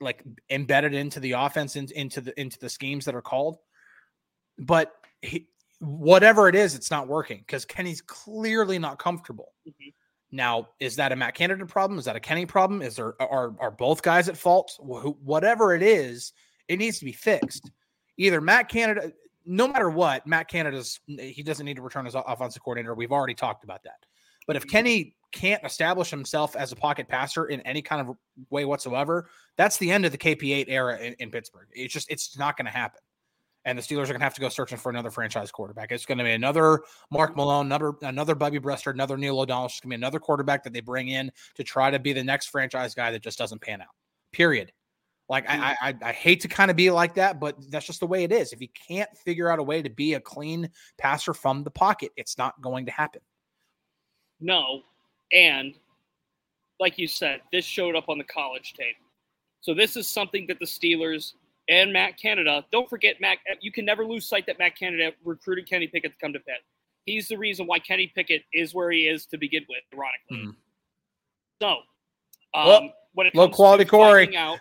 like 0.00 0.22
embedded 0.50 0.94
into 0.94 1.18
the 1.18 1.32
offense, 1.32 1.74
in, 1.74 1.88
into 1.96 2.20
the 2.20 2.40
into 2.40 2.60
the 2.60 2.68
schemes 2.68 3.04
that 3.06 3.16
are 3.16 3.22
called. 3.22 3.58
But 4.56 4.92
he, 5.20 5.48
whatever 5.80 6.48
it 6.48 6.54
is, 6.54 6.76
it's 6.76 6.90
not 6.92 7.08
working 7.08 7.38
because 7.38 7.64
Kenny's 7.64 8.00
clearly 8.00 8.78
not 8.78 9.00
comfortable. 9.00 9.52
Mhm. 9.66 9.92
Now, 10.30 10.68
is 10.78 10.94
that 10.96 11.10
a 11.10 11.16
Matt 11.16 11.34
Canada 11.34 11.66
problem? 11.66 11.98
Is 11.98 12.04
that 12.04 12.14
a 12.16 12.20
Kenny 12.20 12.46
problem? 12.46 12.82
Is 12.82 12.94
there 12.94 13.20
are 13.20 13.52
are 13.58 13.72
both 13.72 14.00
guys 14.00 14.28
at 14.28 14.36
fault? 14.36 14.78
Wh- 14.78 15.20
Whatever 15.26 15.74
it 15.74 15.82
is, 15.82 16.32
it 16.68 16.78
needs 16.78 17.00
to 17.00 17.04
be 17.04 17.12
fixed. 17.12 17.68
Either 18.16 18.40
Matt 18.40 18.68
Canada, 18.68 19.12
no 19.44 19.68
matter 19.68 19.90
what, 19.90 20.26
Matt 20.26 20.48
Canada's 20.48 21.00
he 21.06 21.42
doesn't 21.42 21.64
need 21.64 21.76
to 21.76 21.82
return 21.82 22.06
as 22.06 22.14
offensive 22.14 22.62
coordinator. 22.62 22.94
We've 22.94 23.12
already 23.12 23.34
talked 23.34 23.64
about 23.64 23.82
that. 23.84 24.04
But 24.46 24.56
if 24.56 24.62
mm-hmm. 24.62 24.70
Kenny 24.70 25.16
can't 25.32 25.64
establish 25.64 26.10
himself 26.10 26.56
as 26.56 26.72
a 26.72 26.76
pocket 26.76 27.08
passer 27.08 27.46
in 27.46 27.60
any 27.62 27.82
kind 27.82 28.06
of 28.06 28.16
way 28.50 28.64
whatsoever, 28.64 29.28
that's 29.56 29.78
the 29.78 29.90
end 29.90 30.04
of 30.04 30.12
the 30.12 30.18
KP8 30.18 30.66
era 30.68 30.98
in, 30.98 31.14
in 31.14 31.30
Pittsburgh. 31.30 31.68
It's 31.72 31.92
just 31.92 32.10
it's 32.10 32.38
not 32.38 32.56
going 32.56 32.66
to 32.66 32.72
happen. 32.72 33.00
And 33.64 33.78
the 33.78 33.82
Steelers 33.82 34.04
are 34.04 34.06
going 34.06 34.18
to 34.18 34.24
have 34.24 34.34
to 34.34 34.40
go 34.40 34.48
searching 34.48 34.76
for 34.76 34.90
another 34.90 35.10
franchise 35.10 35.52
quarterback. 35.52 35.92
It's 35.92 36.04
going 36.04 36.18
to 36.18 36.24
be 36.24 36.32
another 36.32 36.80
Mark 37.12 37.36
Malone, 37.36 37.66
another 37.66 37.92
another 38.02 38.34
Bubby 38.34 38.58
Brister, 38.58 38.92
another 38.92 39.16
Neil 39.16 39.38
O'Donnell. 39.38 39.66
It's 39.66 39.80
going 39.80 39.90
to 39.90 39.96
be 39.96 40.00
another 40.00 40.18
quarterback 40.18 40.64
that 40.64 40.72
they 40.72 40.80
bring 40.80 41.08
in 41.08 41.30
to 41.54 41.62
try 41.62 41.90
to 41.90 42.00
be 42.00 42.12
the 42.12 42.24
next 42.24 42.46
franchise 42.46 42.94
guy 42.94 43.12
that 43.12 43.22
just 43.22 43.38
doesn't 43.38 43.60
pan 43.60 43.80
out. 43.80 43.94
Period. 44.32 44.72
Like 45.28 45.48
I, 45.48 45.76
I, 45.80 45.94
I 46.02 46.12
hate 46.12 46.40
to 46.40 46.48
kind 46.48 46.70
of 46.70 46.76
be 46.76 46.90
like 46.90 47.14
that, 47.14 47.40
but 47.40 47.56
that's 47.70 47.86
just 47.86 48.00
the 48.00 48.06
way 48.06 48.24
it 48.24 48.32
is. 48.32 48.52
If 48.52 48.60
you 48.60 48.68
can't 48.88 49.08
figure 49.16 49.50
out 49.50 49.58
a 49.58 49.62
way 49.62 49.80
to 49.80 49.88
be 49.88 50.14
a 50.14 50.20
clean 50.20 50.68
passer 50.98 51.32
from 51.32 51.64
the 51.64 51.70
pocket, 51.70 52.10
it's 52.16 52.36
not 52.36 52.60
going 52.60 52.86
to 52.86 52.92
happen. 52.92 53.22
No. 54.40 54.82
And 55.32 55.74
like 56.80 56.98
you 56.98 57.06
said, 57.08 57.40
this 57.52 57.64
showed 57.64 57.96
up 57.96 58.08
on 58.08 58.18
the 58.18 58.24
college 58.24 58.74
tape. 58.74 58.96
So 59.60 59.72
this 59.72 59.96
is 59.96 60.08
something 60.08 60.46
that 60.48 60.58
the 60.58 60.66
Steelers 60.66 61.34
and 61.68 61.92
Matt 61.92 62.18
Canada, 62.18 62.66
don't 62.72 62.90
forget 62.90 63.20
Matt, 63.20 63.38
you 63.60 63.70
can 63.70 63.84
never 63.84 64.04
lose 64.04 64.26
sight 64.26 64.44
that 64.46 64.58
Matt 64.58 64.76
Canada 64.76 65.12
recruited 65.24 65.68
Kenny 65.68 65.86
Pickett 65.86 66.12
to 66.12 66.18
come 66.18 66.32
to 66.32 66.40
Pitt. 66.40 66.56
He's 67.06 67.28
the 67.28 67.38
reason 67.38 67.66
why 67.66 67.78
Kenny 67.78 68.12
Pickett 68.14 68.42
is 68.52 68.74
where 68.74 68.90
he 68.90 69.06
is 69.06 69.26
to 69.26 69.38
begin 69.38 69.64
with, 69.68 69.82
ironically. 69.94 70.52
Mhm. 70.52 70.56
So, 71.60 71.68
um, 72.54 72.66
Well, 72.66 72.92
when 73.14 73.26
it 73.28 73.34
low 73.34 73.48
quality 73.48 73.84
Corey. 73.84 74.36
out, 74.36 74.58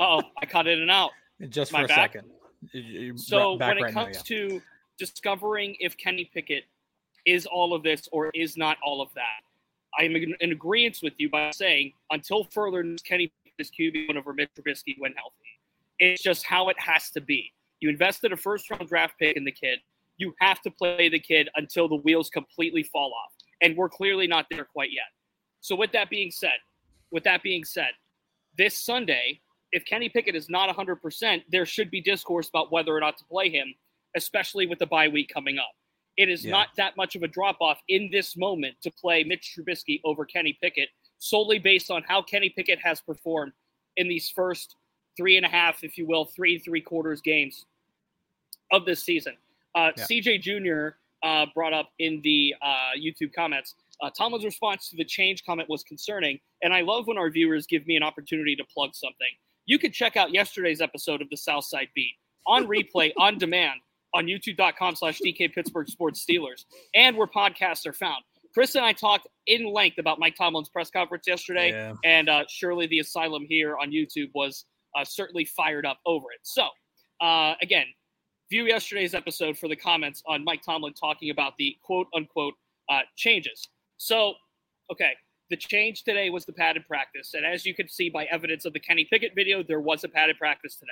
oh, 0.00 0.22
I 0.40 0.46
cut 0.46 0.66
in 0.66 0.80
and 0.80 0.90
out. 0.90 1.10
Just 1.48 1.70
for 1.70 1.84
a 1.84 1.86
back? 1.86 2.12
second. 2.12 2.30
You- 2.72 3.16
So 3.18 3.54
when 3.54 3.78
it 3.78 3.82
right 3.82 3.94
now, 3.94 4.04
comes 4.04 4.16
yeah. 4.16 4.36
to 4.36 4.62
discovering 4.98 5.76
if 5.80 5.96
Kenny 5.96 6.30
Pickett 6.32 6.64
is 7.26 7.46
all 7.46 7.74
of 7.74 7.82
this 7.82 8.08
or 8.12 8.30
is 8.34 8.56
not 8.56 8.78
all 8.84 9.00
of 9.02 9.12
that, 9.14 9.40
I'm 9.98 10.14
in, 10.16 10.34
in 10.40 10.52
agreement 10.52 10.98
with 11.02 11.14
you 11.18 11.28
by 11.30 11.50
saying 11.50 11.92
until 12.10 12.44
further 12.44 12.82
notice, 12.82 13.02
Kenny 13.02 13.32
Pickett 13.44 13.54
is 13.58 13.70
QB 13.70 14.08
one 14.08 14.16
over 14.16 14.32
Mitch 14.32 14.50
Trubisky 14.58 14.94
when 14.98 15.12
healthy. 15.12 15.34
It's 15.98 16.22
just 16.22 16.44
how 16.44 16.68
it 16.68 16.78
has 16.78 17.10
to 17.10 17.20
be. 17.20 17.52
You 17.80 17.88
invested 17.90 18.32
a 18.32 18.36
first 18.36 18.70
round 18.70 18.88
draft 18.88 19.18
pick 19.18 19.36
in 19.36 19.44
the 19.44 19.52
kid. 19.52 19.78
You 20.18 20.34
have 20.40 20.60
to 20.62 20.70
play 20.70 21.08
the 21.10 21.18
kid 21.18 21.48
until 21.56 21.88
the 21.88 21.96
wheels 21.96 22.30
completely 22.30 22.82
fall 22.82 23.12
off, 23.12 23.32
and 23.60 23.76
we're 23.76 23.88
clearly 23.90 24.26
not 24.26 24.46
there 24.50 24.64
quite 24.64 24.90
yet. 24.92 25.04
So 25.60 25.76
with 25.76 25.92
that 25.92 26.08
being 26.08 26.30
said, 26.30 26.56
with 27.10 27.24
that 27.24 27.42
being 27.42 27.64
said, 27.64 27.90
this 28.56 28.82
Sunday, 28.82 29.40
if 29.72 29.84
Kenny 29.84 30.08
Pickett 30.08 30.34
is 30.36 30.48
not 30.48 30.74
100%, 30.74 31.42
there 31.50 31.66
should 31.66 31.90
be 31.90 32.00
discourse 32.00 32.48
about 32.48 32.70
whether 32.72 32.94
or 32.96 33.00
not 33.00 33.16
to 33.18 33.24
play 33.24 33.48
him, 33.50 33.74
especially 34.16 34.66
with 34.66 34.78
the 34.78 34.86
bye 34.86 35.08
week 35.08 35.28
coming 35.32 35.58
up. 35.58 35.74
It 36.16 36.28
is 36.28 36.44
Yeah. 36.44 36.52
not 36.52 36.68
that 36.76 36.96
much 36.96 37.14
of 37.16 37.22
a 37.22 37.28
drop 37.28 37.60
off 37.60 37.82
in 37.88 38.10
this 38.10 38.36
moment 38.36 38.80
to 38.82 38.90
play 38.90 39.22
Mitch 39.24 39.54
Trubisky 39.56 40.00
over 40.04 40.24
Kenny 40.24 40.54
Pickett 40.62 40.88
solely 41.18 41.58
based 41.58 41.90
on 41.90 42.02
how 42.04 42.22
Kenny 42.22 42.48
Pickett 42.48 42.78
has 42.80 43.00
performed 43.00 43.52
in 43.96 44.08
these 44.08 44.30
first 44.30 44.76
three 45.16 45.36
and 45.36 45.44
a 45.46 45.48
half, 45.48 45.82
if 45.82 45.96
you 45.98 46.06
will, 46.06 46.24
three 46.26 46.54
and 46.56 46.64
three 46.64 46.80
quarters 46.80 47.20
games 47.20 47.64
of 48.70 48.84
this 48.84 49.02
season. 49.02 49.36
Uh, 49.74 49.92
Yeah. 49.96 50.04
CJ 50.04 50.38
Jr. 50.38 50.98
Uh, 51.22 51.46
brought 51.54 51.72
up 51.72 51.92
in 51.98 52.20
the 52.22 52.54
uh, 52.60 52.92
YouTube 52.96 53.32
comments. 53.32 53.74
Uh, 54.00 54.10
Tomlin's 54.10 54.44
response 54.44 54.90
to 54.90 54.96
the 54.96 55.04
change 55.04 55.44
comment 55.44 55.68
was 55.68 55.82
concerning, 55.82 56.38
and 56.62 56.72
I 56.74 56.82
love 56.82 57.06
when 57.06 57.16
our 57.18 57.30
viewers 57.30 57.66
give 57.66 57.86
me 57.86 57.96
an 57.96 58.02
opportunity 58.02 58.54
to 58.56 58.64
plug 58.64 58.94
something. 58.94 59.28
You 59.66 59.78
could 59.78 59.92
check 59.92 60.16
out 60.16 60.32
yesterday's 60.32 60.80
episode 60.80 61.20
of 61.22 61.28
the 61.30 61.36
Southside 61.36 61.88
Beat 61.94 62.12
on 62.46 62.66
replay 62.66 63.12
on 63.18 63.38
demand 63.38 63.80
on 64.14 64.26
youtube.com 64.26 64.94
slash 64.96 65.20
DK 65.20 65.52
Pittsburgh 65.52 65.88
Sports 65.88 66.24
Steelers 66.24 66.64
and 66.94 67.16
where 67.16 67.26
podcasts 67.26 67.86
are 67.86 67.92
found. 67.92 68.22
Chris 68.54 68.74
and 68.74 68.84
I 68.84 68.92
talked 68.94 69.26
in 69.46 69.66
length 69.70 69.98
about 69.98 70.18
Mike 70.18 70.34
Tomlin's 70.36 70.70
press 70.70 70.90
conference 70.90 71.24
yesterday, 71.26 71.70
Yeah. 71.70 71.92
and 72.04 72.28
uh, 72.30 72.44
surely 72.48 72.86
the 72.86 73.00
asylum 73.00 73.44
here 73.46 73.76
on 73.76 73.90
YouTube 73.90 74.30
was 74.34 74.64
uh, 74.96 75.04
certainly 75.04 75.44
fired 75.44 75.84
up 75.84 75.98
over 76.06 76.26
it. 76.32 76.40
So, 76.42 76.68
uh, 77.20 77.54
again, 77.60 77.84
view 78.48 78.64
yesterday's 78.64 79.12
episode 79.14 79.58
for 79.58 79.68
the 79.68 79.76
comments 79.76 80.22
on 80.26 80.42
Mike 80.44 80.62
Tomlin 80.62 80.94
talking 80.94 81.28
about 81.30 81.52
the 81.58 81.76
quote 81.82 82.06
unquote 82.14 82.54
uh, 82.88 83.00
changes. 83.16 83.68
So, 83.98 84.34
okay, 84.90 85.12
the 85.50 85.56
change 85.56 86.02
today 86.02 86.30
was 86.30 86.44
the 86.44 86.52
padded 86.52 86.86
practice, 86.86 87.34
and 87.34 87.44
as 87.44 87.64
you 87.64 87.74
can 87.74 87.88
see 87.88 88.08
by 88.10 88.24
evidence 88.26 88.64
of 88.64 88.72
the 88.72 88.80
Kenny 88.80 89.04
Pickett 89.04 89.34
video, 89.34 89.62
there 89.62 89.80
was 89.80 90.04
a 90.04 90.08
padded 90.08 90.38
practice 90.38 90.76
today. 90.76 90.90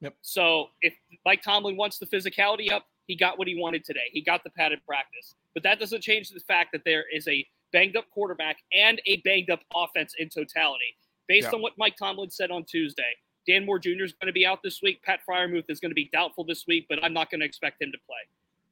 Yep. 0.00 0.14
So 0.22 0.68
if 0.82 0.94
Mike 1.24 1.42
Tomlin 1.42 1.76
wants 1.76 1.98
the 1.98 2.06
physicality 2.06 2.70
up, 2.70 2.86
he 3.06 3.16
got 3.16 3.38
what 3.38 3.48
he 3.48 3.54
wanted 3.58 3.84
today. 3.84 4.08
He 4.12 4.20
got 4.20 4.44
the 4.44 4.50
padded 4.50 4.80
practice, 4.86 5.34
but 5.54 5.62
that 5.62 5.78
doesn't 5.80 6.02
change 6.02 6.30
the 6.30 6.40
fact 6.40 6.70
that 6.72 6.82
there 6.84 7.04
is 7.12 7.26
a 7.28 7.46
banged 7.72 7.96
up 7.96 8.08
quarterback 8.10 8.58
and 8.72 9.00
a 9.06 9.16
banged 9.18 9.50
up 9.50 9.60
offense 9.74 10.14
in 10.18 10.28
totality. 10.28 10.96
Based 11.26 11.48
Yeah. 11.48 11.56
on 11.56 11.62
what 11.62 11.72
Mike 11.78 11.96
Tomlin 11.96 12.30
said 12.30 12.50
on 12.50 12.64
Tuesday, 12.64 13.16
Dan 13.46 13.64
Moore 13.66 13.78
Jr. 13.78 14.04
is 14.04 14.12
going 14.12 14.26
to 14.26 14.32
be 14.32 14.46
out 14.46 14.62
this 14.62 14.80
week. 14.82 15.02
Pat 15.02 15.20
Freiermuth 15.26 15.64
is 15.68 15.80
going 15.80 15.90
to 15.90 15.94
be 15.94 16.08
doubtful 16.12 16.44
this 16.44 16.66
week, 16.66 16.86
but 16.88 17.02
I'm 17.02 17.12
not 17.12 17.30
going 17.30 17.40
to 17.40 17.46
expect 17.46 17.80
him 17.82 17.90
to 17.92 17.98
play. 18.06 18.18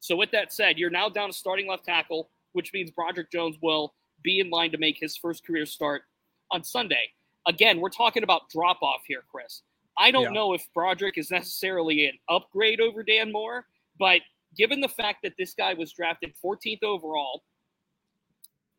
So 0.01 0.17
with 0.17 0.31
that 0.33 0.53
said, 0.53 0.79
you're 0.79 0.91
now 0.91 1.09
down 1.09 1.31
to 1.31 1.33
starting 1.37 1.67
left 1.69 1.85
tackle, 1.85 2.31
which 2.53 2.73
means 2.73 2.91
Broderick 2.91 3.31
Jones 3.31 3.57
will 3.63 3.95
be 4.23 4.41
in 4.41 4.51
line 4.51 4.71
to 4.73 4.79
make 4.79 4.99
his 4.99 5.17
first 5.17 5.45
career 5.47 5.67
start 5.67 6.05
on 6.51 6.63
Sunday. 6.65 7.13
Again, 7.47 7.81
we're 7.81 7.91
talking 7.91 8.23
about 8.23 8.49
drop 8.51 8.83
off 8.83 9.03
here, 9.07 9.25
Chris. 9.31 9.63
I 9.99 10.11
don't 10.11 10.25
Yeah. 10.25 10.31
know 10.31 10.53
if 10.55 10.73
Broderick 10.73 11.19
is 11.19 11.31
necessarily 11.31 12.07
an 12.07 12.19
upgrade 12.29 12.81
over 12.81 13.03
Dan 13.03 13.33
Moore, 13.33 13.67
but 13.99 14.23
given 14.57 14.81
the 14.81 14.89
fact 14.89 15.23
that 15.23 15.37
this 15.39 15.55
guy 15.55 15.75
was 15.75 15.93
drafted 15.93 16.35
14th 16.37 16.83
overall, 16.83 17.43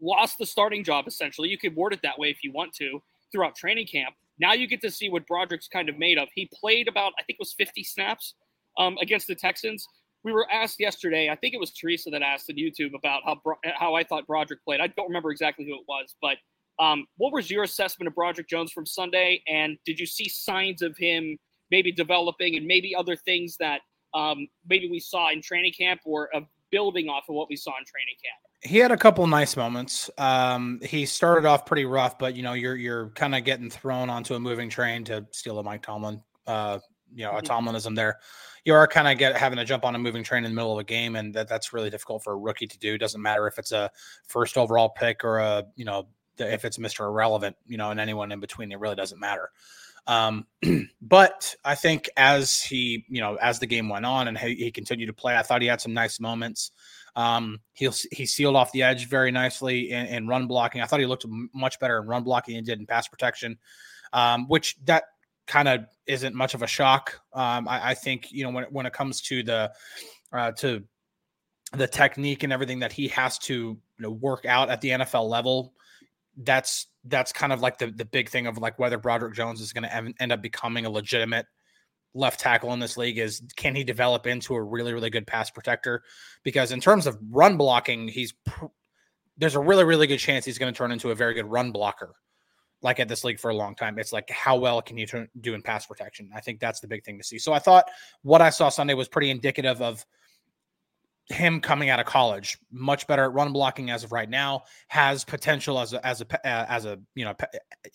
lost 0.02 0.38
the 0.38 0.46
starting 0.46 0.84
job 0.84 1.08
essentially, 1.08 1.50
you 1.50 1.58
could 1.58 1.76
word 1.76 1.94
it 1.94 2.02
that 2.04 2.18
way 2.18 2.30
if 2.30 2.44
you 2.44 2.52
want 2.52 2.74
to, 2.76 3.02
throughout 3.32 3.56
training 3.56 3.88
camp. 3.88 4.16
Now 4.40 4.54
you 4.54 4.68
get 4.68 4.82
to 4.82 4.92
see 4.92 5.10
what 5.10 5.28
Broderick's 5.28 5.68
kind 5.68 5.90
of 5.90 5.98
made 5.98 6.18
of. 6.18 6.30
He 6.34 6.48
played 6.54 6.88
about, 6.88 7.14
I 7.20 7.24
think 7.24 7.38
it 7.38 7.40
was 7.40 7.54
50 7.54 7.84
snaps 7.84 8.34
um, 8.78 8.98
against 9.02 9.28
the 9.28 9.36
Texans. 9.36 9.88
We 10.24 10.32
were 10.32 10.50
asked 10.52 10.80
yesterday, 10.80 11.30
I 11.30 11.36
think 11.36 11.54
it 11.54 11.60
was 11.60 11.72
Teresa 11.72 12.10
that 12.12 12.22
asked 12.22 12.50
on 12.50 12.56
YouTube 12.56 12.94
about 12.96 13.24
how 13.26 13.40
how 13.76 13.94
I 13.96 14.04
thought 14.04 14.26
Broderick 14.26 14.64
played. 14.64 14.80
I 14.80 14.88
don't 14.88 15.08
remember 15.08 15.32
exactly 15.32 15.66
who 15.66 15.76
it 15.76 15.84
was, 15.88 16.16
but 16.22 16.38
um, 16.80 17.06
what 17.18 17.34
was 17.34 17.52
your 17.52 17.64
assessment 17.64 18.08
of 18.08 18.16
Broderick 18.16 18.50
Jones 18.50 18.72
from 18.72 18.86
Sunday? 18.86 19.44
And 19.48 19.78
did 19.86 20.00
you 20.00 20.06
see 20.06 20.28
signs 20.28 20.82
of 20.82 20.98
him 20.98 21.38
maybe 21.72 21.92
developing 21.92 22.56
and 22.56 22.66
maybe 22.66 22.96
other 22.96 23.16
things 23.16 23.58
that 23.58 23.82
um, 24.14 24.48
maybe 24.68 24.90
we 24.90 25.00
saw 25.00 25.32
in 25.32 25.42
training 25.42 25.74
camp 25.78 26.02
or 26.06 26.36
uh, 26.36 26.42
building 26.72 27.10
off 27.10 27.26
of 27.30 27.36
what 27.36 27.50
we 27.50 27.56
saw 27.56 27.72
in 27.72 27.86
training 27.86 28.16
camp? 28.24 28.40
He 28.62 28.78
had 28.78 28.92
a 28.92 28.98
couple 28.98 29.26
nice 29.28 29.58
moments. 29.58 30.10
Um, 30.18 30.80
he 30.84 31.06
started 31.06 31.46
off 31.46 31.66
pretty 31.66 31.86
rough, 31.86 32.18
but 32.18 32.36
you 32.36 32.44
know, 32.44 32.54
you're 32.54 32.76
you're 32.76 33.10
kind 33.10 33.36
of 33.36 33.44
getting 33.44 33.70
thrown 33.70 34.10
onto 34.10 34.36
a 34.36 34.40
moving 34.40 34.70
train 34.70 35.04
to 35.06 35.26
steal 35.32 35.60
a 35.60 35.64
Mike 35.64 35.84
Tomlin, 35.84 36.22
uh, 36.48 36.80
you 37.16 37.24
know, 37.24 37.32
a 37.32 37.42
mm-hmm. 37.42 37.68
Tomlinism 37.68 37.96
there. 37.96 38.20
You 38.66 38.74
are 38.74 38.88
kind 38.88 39.08
of 39.08 39.18
get 39.18 39.36
having 39.36 39.58
to 39.58 39.66
jump 39.66 39.84
on 39.84 39.96
a 39.96 40.00
moving 40.00 40.24
train 40.24 40.46
in 40.46 40.52
the 40.52 40.56
middle 40.56 40.72
of 40.72 40.80
a 40.80 40.84
game, 40.84 41.16
and 41.16 41.34
that, 41.34 41.50
that's 41.50 41.74
really 41.74 41.90
difficult 41.90 42.24
for 42.24 42.34
a 42.34 42.38
rookie 42.38 42.68
to 42.68 42.80
do. 42.80 42.98
Doesn't 42.98 43.22
matter 43.22 43.48
if 43.48 43.58
it's 43.58 43.72
a 43.72 43.92
first 44.28 44.58
overall 44.58 44.90
pick 44.90 45.24
or 45.24 45.40
a 45.40 45.66
you 45.76 45.86
know 45.86 46.08
if 46.38 46.66
it's 46.66 46.78
Mr. 46.78 47.02
Irrelevant, 47.02 47.56
you 47.68 47.78
know, 47.78 47.92
and 47.92 48.00
anyone 48.00 48.32
in 48.32 48.40
between, 48.40 48.72
it 48.72 48.80
really 48.80 48.96
doesn't 48.96 49.20
matter. 49.20 49.52
Um, 50.08 50.46
but 51.02 51.56
I 51.64 51.76
think 51.76 52.10
as 52.18 52.62
he, 52.62 53.06
you 53.08 53.22
know, 53.22 53.36
as 53.36 53.60
the 53.60 53.68
game 53.68 53.90
went 53.90 54.06
on 54.06 54.28
and 54.28 54.38
he, 54.38 54.56
he 54.56 54.72
continued 54.72 55.08
to 55.08 55.14
play, 55.14 55.36
I 55.36 55.44
thought 55.44 55.62
he 55.62 55.68
had 55.68 55.82
some 55.82 55.94
nice 55.94 56.20
moments. 56.20 56.72
Um, 57.16 57.60
he 57.74 57.90
he 58.12 58.26
sealed 58.26 58.56
off 58.56 58.72
the 58.72 58.82
edge 58.82 59.08
very 59.08 59.32
nicely 59.32 59.92
in, 59.92 60.08
in, 60.08 60.28
run 60.28 60.48
blocking. 60.48 60.82
I 60.82 60.86
thought 60.86 61.00
he 61.00 61.06
looked 61.06 61.26
much 61.54 61.80
better 61.80 62.00
in 62.00 62.08
run 62.08 62.24
blocking 62.24 62.56
than 62.56 62.64
he 62.64 62.72
did 62.72 62.80
in 62.80 62.88
pass 62.88 63.08
protection, 63.08 63.60
um, 64.14 64.48
which 64.48 64.78
that 64.86 65.04
kind 65.48 65.68
of 65.68 65.86
isn't 66.08 66.36
much 66.36 66.54
of 66.54 66.62
a 66.62 66.68
shock. 66.68 67.20
Um, 67.34 67.68
I, 67.68 67.90
I, 67.90 67.94
think 67.94 68.32
you 68.32 68.44
know 68.44 68.52
when 68.52 68.66
when 68.66 68.86
it 68.86 68.94
comes 68.94 69.22
to 69.22 69.44
the 69.44 69.72
uh, 70.32 70.52
to 70.54 70.84
the 71.74 71.88
technique 71.88 72.44
and 72.44 72.54
everything 72.54 72.80
that 72.80 72.92
he 72.92 73.08
has 73.10 73.38
to 73.40 73.54
you 73.54 73.80
know, 74.00 74.12
work 74.12 74.46
out 74.46 74.70
at 74.70 74.82
the 74.82 74.90
NFL 74.90 75.30
level 75.30 75.74
that's 76.38 76.88
that's 77.06 77.32
kind 77.32 77.54
of 77.54 77.62
like 77.62 77.78
the 77.78 77.88
the 77.88 78.06
big 78.06 78.30
thing 78.30 78.48
of 78.48 78.58
like 78.58 78.80
whether 78.80 78.98
Broderick 78.98 79.36
Jones 79.36 79.62
is 79.62 79.74
going 79.74 79.84
to 79.84 80.14
end 80.20 80.32
up 80.32 80.42
becoming 80.42 80.86
a 80.86 80.90
legitimate 80.90 81.46
left 82.16 82.40
tackle 82.40 82.74
in 82.74 82.80
this 82.80 82.96
league 82.96 83.18
is 83.18 83.42
can 83.56 83.76
he 83.76 83.84
develop 83.84 84.28
into 84.28 84.56
a 84.56 84.62
really 84.62 84.94
really 84.94 85.10
good 85.10 85.26
pass 85.26 85.50
protector 85.50 86.04
because 86.44 86.72
in 86.72 86.80
terms 86.80 87.08
of 87.08 87.18
run 87.30 87.58
blocking 87.58 88.08
he's 88.08 88.34
pr- 88.46 88.66
there's 89.38 89.56
a 89.56 89.60
really 89.60 89.84
really 89.84 90.06
good 90.06 90.20
chance 90.20 90.46
he's 90.46 90.60
going 90.60 90.72
to 90.72 90.78
turn 90.78 90.92
into 90.92 91.10
a 91.10 91.16
very 91.16 91.34
good 91.34 91.46
run 91.46 91.72
blocker 91.72 92.14
like 92.84 93.00
at 93.00 93.08
this 93.08 93.24
league 93.24 93.40
for 93.40 93.50
a 93.50 93.56
long 93.56 93.74
time 93.76 93.98
it's 93.98 94.14
like 94.14 94.30
how 94.30 94.56
well 94.56 94.82
can 94.82 94.98
you 94.98 95.08
turn, 95.08 95.28
do 95.42 95.54
in 95.54 95.62
pass 95.62 95.86
protection 95.86 96.30
i 96.36 96.40
think 96.40 96.60
that's 96.60 96.80
the 96.80 96.88
big 96.88 97.04
thing 97.04 97.18
to 97.18 97.24
see 97.24 97.40
so 97.40 97.54
i 97.54 97.60
thought 97.60 97.90
what 98.22 98.42
i 98.42 98.50
saw 98.50 98.70
sunday 98.70 98.94
was 98.94 99.08
pretty 99.08 99.30
indicative 99.30 99.82
of 99.82 100.06
him 101.30 101.62
coming 101.62 101.90
out 101.90 102.00
of 102.00 102.06
college, 102.06 102.58
much 102.72 103.08
better 103.08 103.24
at 103.24 103.34
run 103.34 103.54
blocking 103.54 103.90
as 103.90 104.04
of 104.04 104.12
right 104.12 104.30
now, 104.30 104.64
has 104.88 105.24
potential 105.24 105.80
as 105.80 105.94
a 105.94 106.06
as 106.06 106.22
a 106.22 106.48
uh, 106.48 106.66
as 106.68 106.86
a 106.86 107.00
you 107.16 107.26
know 107.26 107.34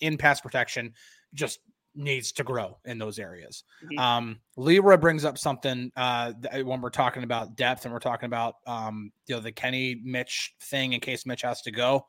in 0.00 0.16
pass 0.16 0.40
protection, 0.40 0.92
just 1.34 1.60
needs 1.94 2.32
to 2.32 2.44
grow 2.44 2.78
in 2.84 2.98
those 2.98 3.18
areas. 3.18 3.64
Mm-hmm. 3.84 3.98
Um, 3.98 4.40
Leroy 4.56 4.96
brings 4.96 5.24
up 5.24 5.36
something 5.36 5.90
uh, 5.96 6.32
when 6.62 6.80
we're 6.80 6.90
talking 6.90 7.24
about 7.24 7.56
depth 7.56 7.84
and 7.84 7.92
we're 7.92 7.98
talking 7.98 8.26
about 8.26 8.56
um, 8.66 9.12
you 9.26 9.34
know 9.34 9.40
the 9.40 9.52
Kenny 9.52 10.00
Mitch 10.02 10.54
thing 10.62 10.92
in 10.92 11.00
case 11.00 11.26
Mitch 11.26 11.42
has 11.42 11.60
to 11.62 11.70
go. 11.70 12.06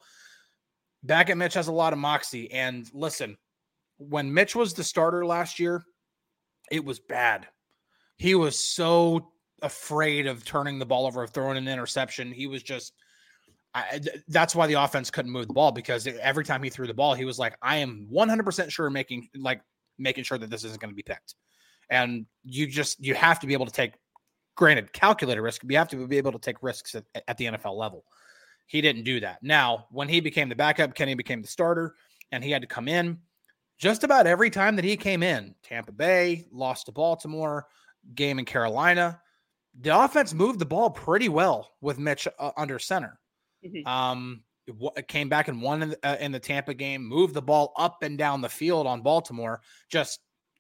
Back 1.04 1.30
at 1.30 1.38
Mitch 1.38 1.54
has 1.54 1.68
a 1.68 1.74
lot 1.74 1.94
of 1.94 2.00
moxie, 2.00 2.52
and 2.52 2.90
listen, 2.94 3.38
when 3.98 4.34
Mitch 4.34 4.56
was 4.56 4.74
the 4.74 4.84
starter 4.84 5.26
last 5.26 5.60
year, 5.60 5.84
it 6.72 6.84
was 6.84 7.00
bad. 7.00 7.48
He 8.18 8.36
was 8.36 8.60
so 8.60 9.32
afraid 9.62 10.28
of 10.28 10.46
turning 10.46 10.80
the 10.80 10.86
ball 10.86 11.06
over, 11.06 11.24
of 11.24 11.32
throwing 11.32 11.58
an 11.58 11.68
interception. 11.68 12.32
He 12.32 12.48
was 12.48 12.64
just. 12.64 12.94
I, 13.76 14.02
that's 14.28 14.56
why 14.56 14.66
the 14.66 14.74
offense 14.74 15.12
couldn't 15.12 15.32
move 15.32 15.48
the 15.48 15.54
ball 15.54 15.72
because 15.72 16.08
every 16.08 16.44
time 16.44 16.64
he 16.64 16.72
threw 16.72 16.88
the 16.88 16.94
ball, 16.94 17.14
he 17.14 17.24
was 17.24 17.38
like, 17.38 17.56
"I 17.62 17.78
am 17.78 18.08
100% 18.12 18.72
sure 18.72 18.90
making 18.90 19.30
like 19.38 19.62
making 20.00 20.24
sure 20.24 20.40
that 20.40 20.50
this 20.50 20.64
isn't 20.64 20.82
going 20.82 20.92
to 20.92 20.96
be 20.96 21.04
picked." 21.04 21.36
And 21.90 22.26
you 22.44 22.66
just 22.68 23.04
you 23.04 23.14
have 23.14 23.40
to 23.42 23.48
be 23.48 23.54
able 23.54 23.68
to 23.68 23.72
take, 23.72 23.94
granted, 24.56 24.92
calculated 24.92 25.42
risk. 25.42 25.62
But 25.62 25.72
you 25.72 25.78
have 25.78 25.90
to 25.90 26.08
be 26.08 26.18
able 26.18 26.32
to 26.32 26.40
take 26.40 26.64
risks 26.64 26.96
at, 26.96 27.04
at 27.28 27.38
the 27.38 27.46
NFL 27.46 27.78
level. 27.78 28.04
He 28.70 28.82
didn't 28.82 29.04
do 29.04 29.20
that. 29.22 29.42
Now, 29.42 29.88
when 29.90 30.08
he 30.08 30.20
became 30.20 30.48
the 30.48 30.56
backup, 30.56 30.94
Kenny 30.94 31.16
became 31.16 31.42
the 31.42 31.48
starter, 31.48 31.96
and 32.32 32.44
he 32.44 32.52
had 32.52 32.62
to 32.62 32.68
come 32.68 32.88
in. 32.88 33.18
Just 33.80 34.04
about 34.04 34.28
every 34.28 34.52
time 34.52 34.76
that 34.76 34.86
he 34.86 34.96
came 34.96 35.24
in, 35.24 35.56
Tampa 35.64 35.92
Bay 35.92 36.46
lost 36.52 36.86
to 36.86 36.92
Baltimore, 36.92 37.66
game 38.14 38.38
in 38.38 38.46
Carolina, 38.46 39.20
the 39.82 39.98
offense 39.98 40.36
moved 40.36 40.60
the 40.60 40.68
ball 40.68 40.92
pretty 40.92 41.30
well 41.30 41.72
with 41.82 41.98
Mitch 41.98 42.28
uh, 42.38 42.52
under 42.56 42.78
center. 42.78 43.20
Mm-hmm. 43.66 43.88
Um, 43.88 44.44
it 44.68 45.08
came 45.08 45.30
back 45.30 45.48
and 45.48 45.64
won 45.64 45.82
in 45.82 45.90
the, 45.90 46.00
uh, 46.04 46.18
in 46.20 46.32
the, 46.32 46.40
Tampa 46.40 46.76
game, 46.76 47.04
moved 47.04 47.34
the 47.34 47.42
ball 47.42 47.74
up 47.76 48.04
and 48.04 48.20
down 48.20 48.42
the 48.42 48.50
field 48.50 48.86
on 48.86 49.02
Baltimore, 49.02 49.62
just 49.90 50.20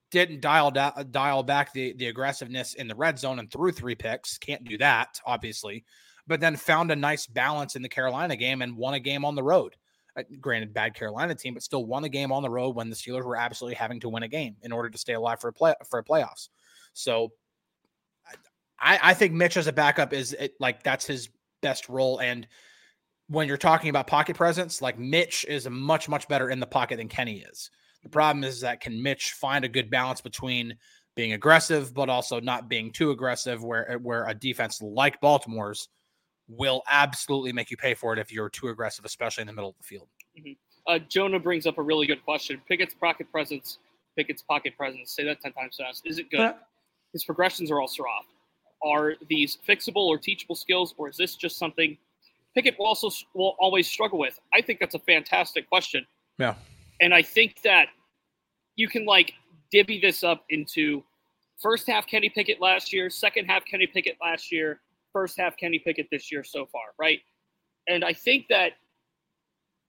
didn't 0.09 0.41
dial 0.41 0.71
da- 0.71 1.03
dial 1.11 1.43
back 1.43 1.73
the, 1.73 1.93
the 1.93 2.07
aggressiveness 2.07 2.73
in 2.73 2.87
the 2.87 2.95
red 2.95 3.19
zone 3.19 3.37
and 3.37 3.51
threw 3.51 3.71
three 3.71 3.93
picks. 3.93 4.39
Can't 4.39 4.63
do 4.63 4.79
that, 4.79 5.19
obviously, 5.27 5.85
but 6.29 6.39
then 6.39 6.55
found 6.55 6.91
a 6.91 6.95
nice 6.95 7.25
balance 7.25 7.75
in 7.75 7.81
the 7.81 7.89
Carolina 7.89 8.35
game 8.35 8.61
and 8.61 8.77
won 8.77 8.93
a 8.93 8.99
game 8.99 9.25
on 9.25 9.35
the 9.35 9.43
road. 9.43 9.75
Uh, 10.15 10.23
granted, 10.39 10.73
bad 10.73 10.93
Carolina 10.93 11.35
team, 11.35 11.55
but 11.55 11.63
still 11.63 11.85
won 11.85 12.03
a 12.03 12.09
game 12.09 12.31
on 12.31 12.43
the 12.43 12.49
road 12.49 12.75
when 12.75 12.89
the 12.89 12.95
Steelers 12.95 13.25
were 13.25 13.35
absolutely 13.35 13.75
having 13.75 13.99
to 13.99 14.09
win 14.09 14.23
a 14.23 14.27
game 14.27 14.55
in 14.61 14.71
order 14.71 14.89
to 14.89 14.97
stay 14.97 15.13
alive 15.13 15.41
for 15.41 15.49
a 15.49 15.53
play 15.53 15.73
for 15.89 15.99
a 15.99 16.03
playoffs. 16.03 16.49
So 16.93 17.29
I, 18.79 18.99
I 19.01 19.13
think 19.15 19.33
Mitch 19.33 19.57
as 19.57 19.67
a 19.67 19.73
backup 19.73 20.13
is 20.13 20.33
it, 20.33 20.53
like 20.59 20.83
that's 20.83 21.05
his 21.05 21.29
best 21.61 21.89
role. 21.89 22.19
And 22.21 22.47
when 23.27 23.47
you're 23.47 23.57
talking 23.57 23.89
about 23.89 24.07
pocket 24.07 24.35
presence, 24.35 24.81
like 24.81 24.99
Mitch 24.99 25.45
is 25.45 25.67
much, 25.67 26.07
much 26.07 26.27
better 26.27 26.49
in 26.49 26.59
the 26.59 26.67
pocket 26.67 26.97
than 26.97 27.07
Kenny 27.07 27.39
is. 27.39 27.71
The 28.03 28.09
problem 28.09 28.43
is 28.43 28.61
that 28.61 28.81
can 28.81 29.01
Mitch 29.01 29.31
find 29.31 29.65
a 29.65 29.69
good 29.69 29.89
balance 29.89 30.21
between 30.21 30.77
being 31.15 31.33
aggressive, 31.33 31.93
but 31.93 32.07
also 32.07 32.39
not 32.39 32.69
being 32.69 32.91
too 32.91 33.11
aggressive, 33.11 33.63
where 33.63 33.99
where 34.01 34.25
a 34.27 34.33
defense 34.33 34.81
like 34.81 35.19
Baltimore's 35.21 35.89
will 36.49 36.81
absolutely 36.89 37.53
make 37.53 37.71
you 37.71 37.77
pay 37.77 37.93
for 37.93 38.11
it 38.11 38.19
if 38.19 38.31
you're 38.31 38.49
too 38.49 38.67
aggressive, 38.67 39.05
especially 39.05 39.43
in 39.43 39.47
the 39.47 39.53
middle 39.53 39.69
of 39.69 39.77
the 39.77 39.83
field. 39.83 40.07
Mm-hmm. 40.37 40.51
Uh, 40.87 40.99
Jonah 41.07 41.39
brings 41.39 41.65
up 41.67 41.77
a 41.77 41.81
really 41.81 42.07
good 42.07 42.23
question. 42.25 42.61
Pickett's 42.67 42.95
pocket 42.95 43.31
presence, 43.31 43.77
Pickett's 44.17 44.41
pocket 44.41 44.75
presence. 44.75 45.11
Say 45.11 45.23
that 45.25 45.41
ten 45.41 45.53
times 45.53 45.77
fast. 45.77 46.05
Is 46.05 46.17
it 46.17 46.29
good? 46.31 46.55
His 47.13 47.23
progressions 47.23 47.71
are 47.71 47.79
also 47.79 48.03
off 48.03 48.25
are 48.83 49.15
these 49.27 49.57
fixable 49.67 50.07
or 50.07 50.17
teachable 50.17 50.55
skills, 50.55 50.93
or 50.97 51.09
is 51.09 51.17
this 51.17 51.35
just 51.35 51.57
something 51.57 51.97
Pickett 52.55 52.77
will 52.79 52.87
also 52.87 53.09
will 53.33 53.55
always 53.59 53.87
struggle 53.87 54.19
with? 54.19 54.39
I 54.53 54.61
think 54.61 54.79
that's 54.79 54.95
a 54.95 54.99
fantastic 54.99 55.67
question. 55.69 56.05
Yeah, 56.37 56.55
and 57.01 57.13
I 57.13 57.21
think 57.21 57.61
that 57.63 57.87
you 58.75 58.87
can 58.87 59.05
like 59.05 59.33
divvy 59.71 59.99
this 59.99 60.23
up 60.23 60.45
into 60.49 61.03
first 61.61 61.87
half 61.87 62.07
Kenny 62.07 62.29
Pickett 62.29 62.61
last 62.61 62.93
year, 62.93 63.09
second 63.09 63.45
half 63.45 63.65
Kenny 63.65 63.87
Pickett 63.87 64.17
last 64.21 64.51
year, 64.51 64.79
first 65.19 65.37
half 65.37 65.57
Kenny 65.57 65.79
Pickett 65.79 66.07
this 66.11 66.31
year 66.31 66.43
so 66.43 66.65
far, 66.65 66.81
right? 66.97 67.19
And 67.87 68.05
I 68.05 68.13
think 68.13 68.45
that 68.49 68.73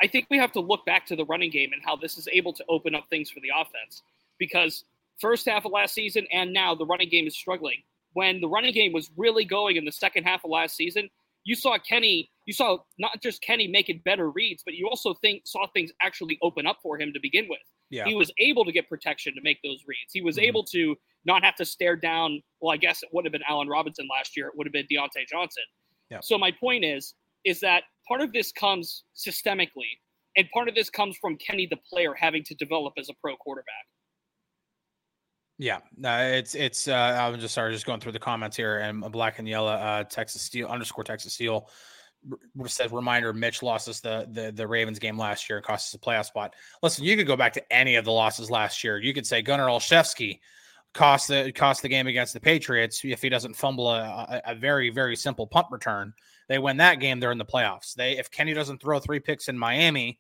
I 0.03 0.07
think 0.07 0.27
we 0.31 0.39
have 0.39 0.53
to 0.53 0.61
look 0.61 0.85
back 0.87 1.07
to 1.07 1.17
the 1.17 1.27
running 1.27 1.51
game 1.51 1.71
and 1.73 1.83
how 1.85 1.95
this 1.95 2.17
is 2.17 2.27
able 2.33 2.53
to 2.55 2.65
open 2.69 2.95
up 2.95 3.05
things 3.11 3.31
for 3.31 3.41
the 3.41 3.51
offense 3.55 4.03
because 4.39 4.85
first 5.21 5.47
half 5.47 5.67
of 5.67 5.73
last 5.73 5.95
season 5.95 6.27
and 6.33 6.53
now 6.53 6.75
the 6.75 6.87
running 6.87 7.11
game 7.11 7.27
is 7.27 7.37
struggling 7.37 7.83
when 8.13 8.41
the 8.41 8.49
running 8.49 8.73
game 8.73 8.93
was 8.93 9.11
really 9.17 9.45
going 9.45 9.77
in 9.77 9.85
the 9.85 9.93
second 9.93 10.25
half 10.25 10.45
of 10.45 10.51
last 10.51 10.77
season, 10.77 11.09
you 11.45 11.55
saw 11.55 11.79
Kenny, 11.79 12.31
you 12.45 12.53
saw 12.53 12.79
not 12.99 13.23
just 13.23 13.43
Kenny 13.43 13.67
making 13.67 14.03
better 14.05 14.31
reads, 14.31 14.63
but 14.65 14.75
you 14.75 14.89
also 14.89 15.15
think 15.15 15.43
saw 15.47 15.67
things 15.69 15.91
actually 16.03 16.39
open 16.43 16.67
up 16.67 16.79
for 16.83 16.99
him 16.99 17.13
to 17.13 17.21
begin 17.21 17.47
with. 17.49 17.61
Yeah. 17.89 18.05
He 18.05 18.15
was 18.15 18.31
able 18.39 18.65
to 18.65 18.73
get 18.73 18.89
protection 18.89 19.35
to 19.35 19.41
make 19.43 19.61
those 19.63 19.85
reads. 19.87 20.13
He 20.13 20.23
was 20.23 20.37
mm-hmm. 20.37 20.47
able 20.47 20.65
to 20.65 20.97
not 21.25 21.45
have 21.45 21.57
to 21.57 21.65
stare 21.65 21.97
down. 21.97 22.43
Well, 22.61 22.73
I 22.73 22.77
guess 22.77 23.03
it 23.03 23.11
would 23.13 23.25
have 23.25 23.33
been 23.33 23.43
Allen 23.49 23.69
Robinson 23.69 24.09
last 24.11 24.37
year. 24.37 24.49
It 24.49 24.53
would 24.57 24.67
have 24.67 24.73
been 24.73 24.87
Diontae 24.91 25.27
Johnson. 25.31 25.63
Yeah. 26.11 26.21
So 26.23 26.39
my 26.39 26.53
point 26.59 26.85
is, 26.85 27.15
is 27.45 27.61
that 27.61 27.85
part 28.09 28.21
of 28.21 28.33
this 28.33 28.53
comes 28.53 29.05
systemically, 29.17 29.99
and 30.37 30.49
part 30.53 30.69
of 30.69 30.75
this 30.75 30.91
comes 30.91 31.17
from 31.21 31.37
Kenny 31.37 31.67
the 31.67 31.79
player 31.89 32.15
having 32.15 32.43
to 32.45 32.55
develop 32.55 32.95
as 32.99 33.09
a 33.09 33.15
pro 33.23 33.37
quarterback. 33.37 33.67
Yeah, 35.59 35.81
no, 35.97 36.19
it's 36.23 36.55
it's. 36.55 36.89
Uh, 36.89 37.19
I'm 37.21 37.39
just 37.39 37.55
sorry, 37.55 37.73
just 37.73 37.85
going 37.85 38.01
through 38.01 38.13
the 38.13 38.19
comments 38.19 38.57
here, 38.57 38.79
and 38.79 39.05
a 39.05 39.11
black 39.11 39.39
and 39.39 39.47
yellow, 39.47 39.73
uh, 39.73 40.05
Texas 40.05 40.41
Steel 40.41 40.69
underscore 40.69 41.05
Texas 41.05 41.35
Steel 41.35 41.69
said 42.67 42.91
reminder: 42.93 43.35
Mitch 43.35 43.63
lost 43.63 43.87
us 43.87 44.01
the, 44.01 44.27
the 44.33 44.53
the 44.53 44.67
Ravens 44.67 44.99
game 44.99 45.19
last 45.19 45.51
year 45.51 45.59
and 45.59 45.67
cost 45.67 45.89
us 45.89 45.95
a 45.95 45.99
playoff 45.99 46.25
spot. 46.27 46.55
Listen, 46.83 47.05
you 47.05 47.15
could 47.15 47.27
go 47.27 47.37
back 47.37 47.53
to 47.53 47.73
any 47.73 47.97
of 47.97 48.07
the 48.07 48.13
losses 48.13 48.51
last 48.51 48.83
year. 48.83 48.99
You 48.99 49.13
could 49.13 49.27
say 49.27 49.43
Gunnar 49.43 49.67
Olszewski 49.67 50.41
cost 50.93 51.29
the 51.29 51.53
cost 51.53 51.83
the 51.83 51.89
game 51.89 52.07
against 52.07 52.33
the 52.35 52.41
Patriots 52.41 53.01
if 53.05 53.23
he 53.23 53.29
doesn't 53.29 53.55
fumble 53.55 53.91
a, 53.91 54.01
a, 54.01 54.53
a 54.53 54.55
very 54.55 54.91
very 54.91 55.17
simple 55.17 55.47
punt 55.47 55.67
return. 55.71 56.13
They 56.49 56.59
win 56.59 56.79
that 56.79 57.01
game, 57.01 57.21
they're 57.21 57.33
in 57.33 57.39
the 57.39 57.45
playoffs. 57.45 57.95
They 57.95 58.19
if 58.19 58.31
Kenny 58.31 58.55
doesn't 58.55 58.81
throw 58.81 58.99
three 58.99 59.21
picks 59.21 59.49
in 59.49 59.57
Miami, 59.57 60.19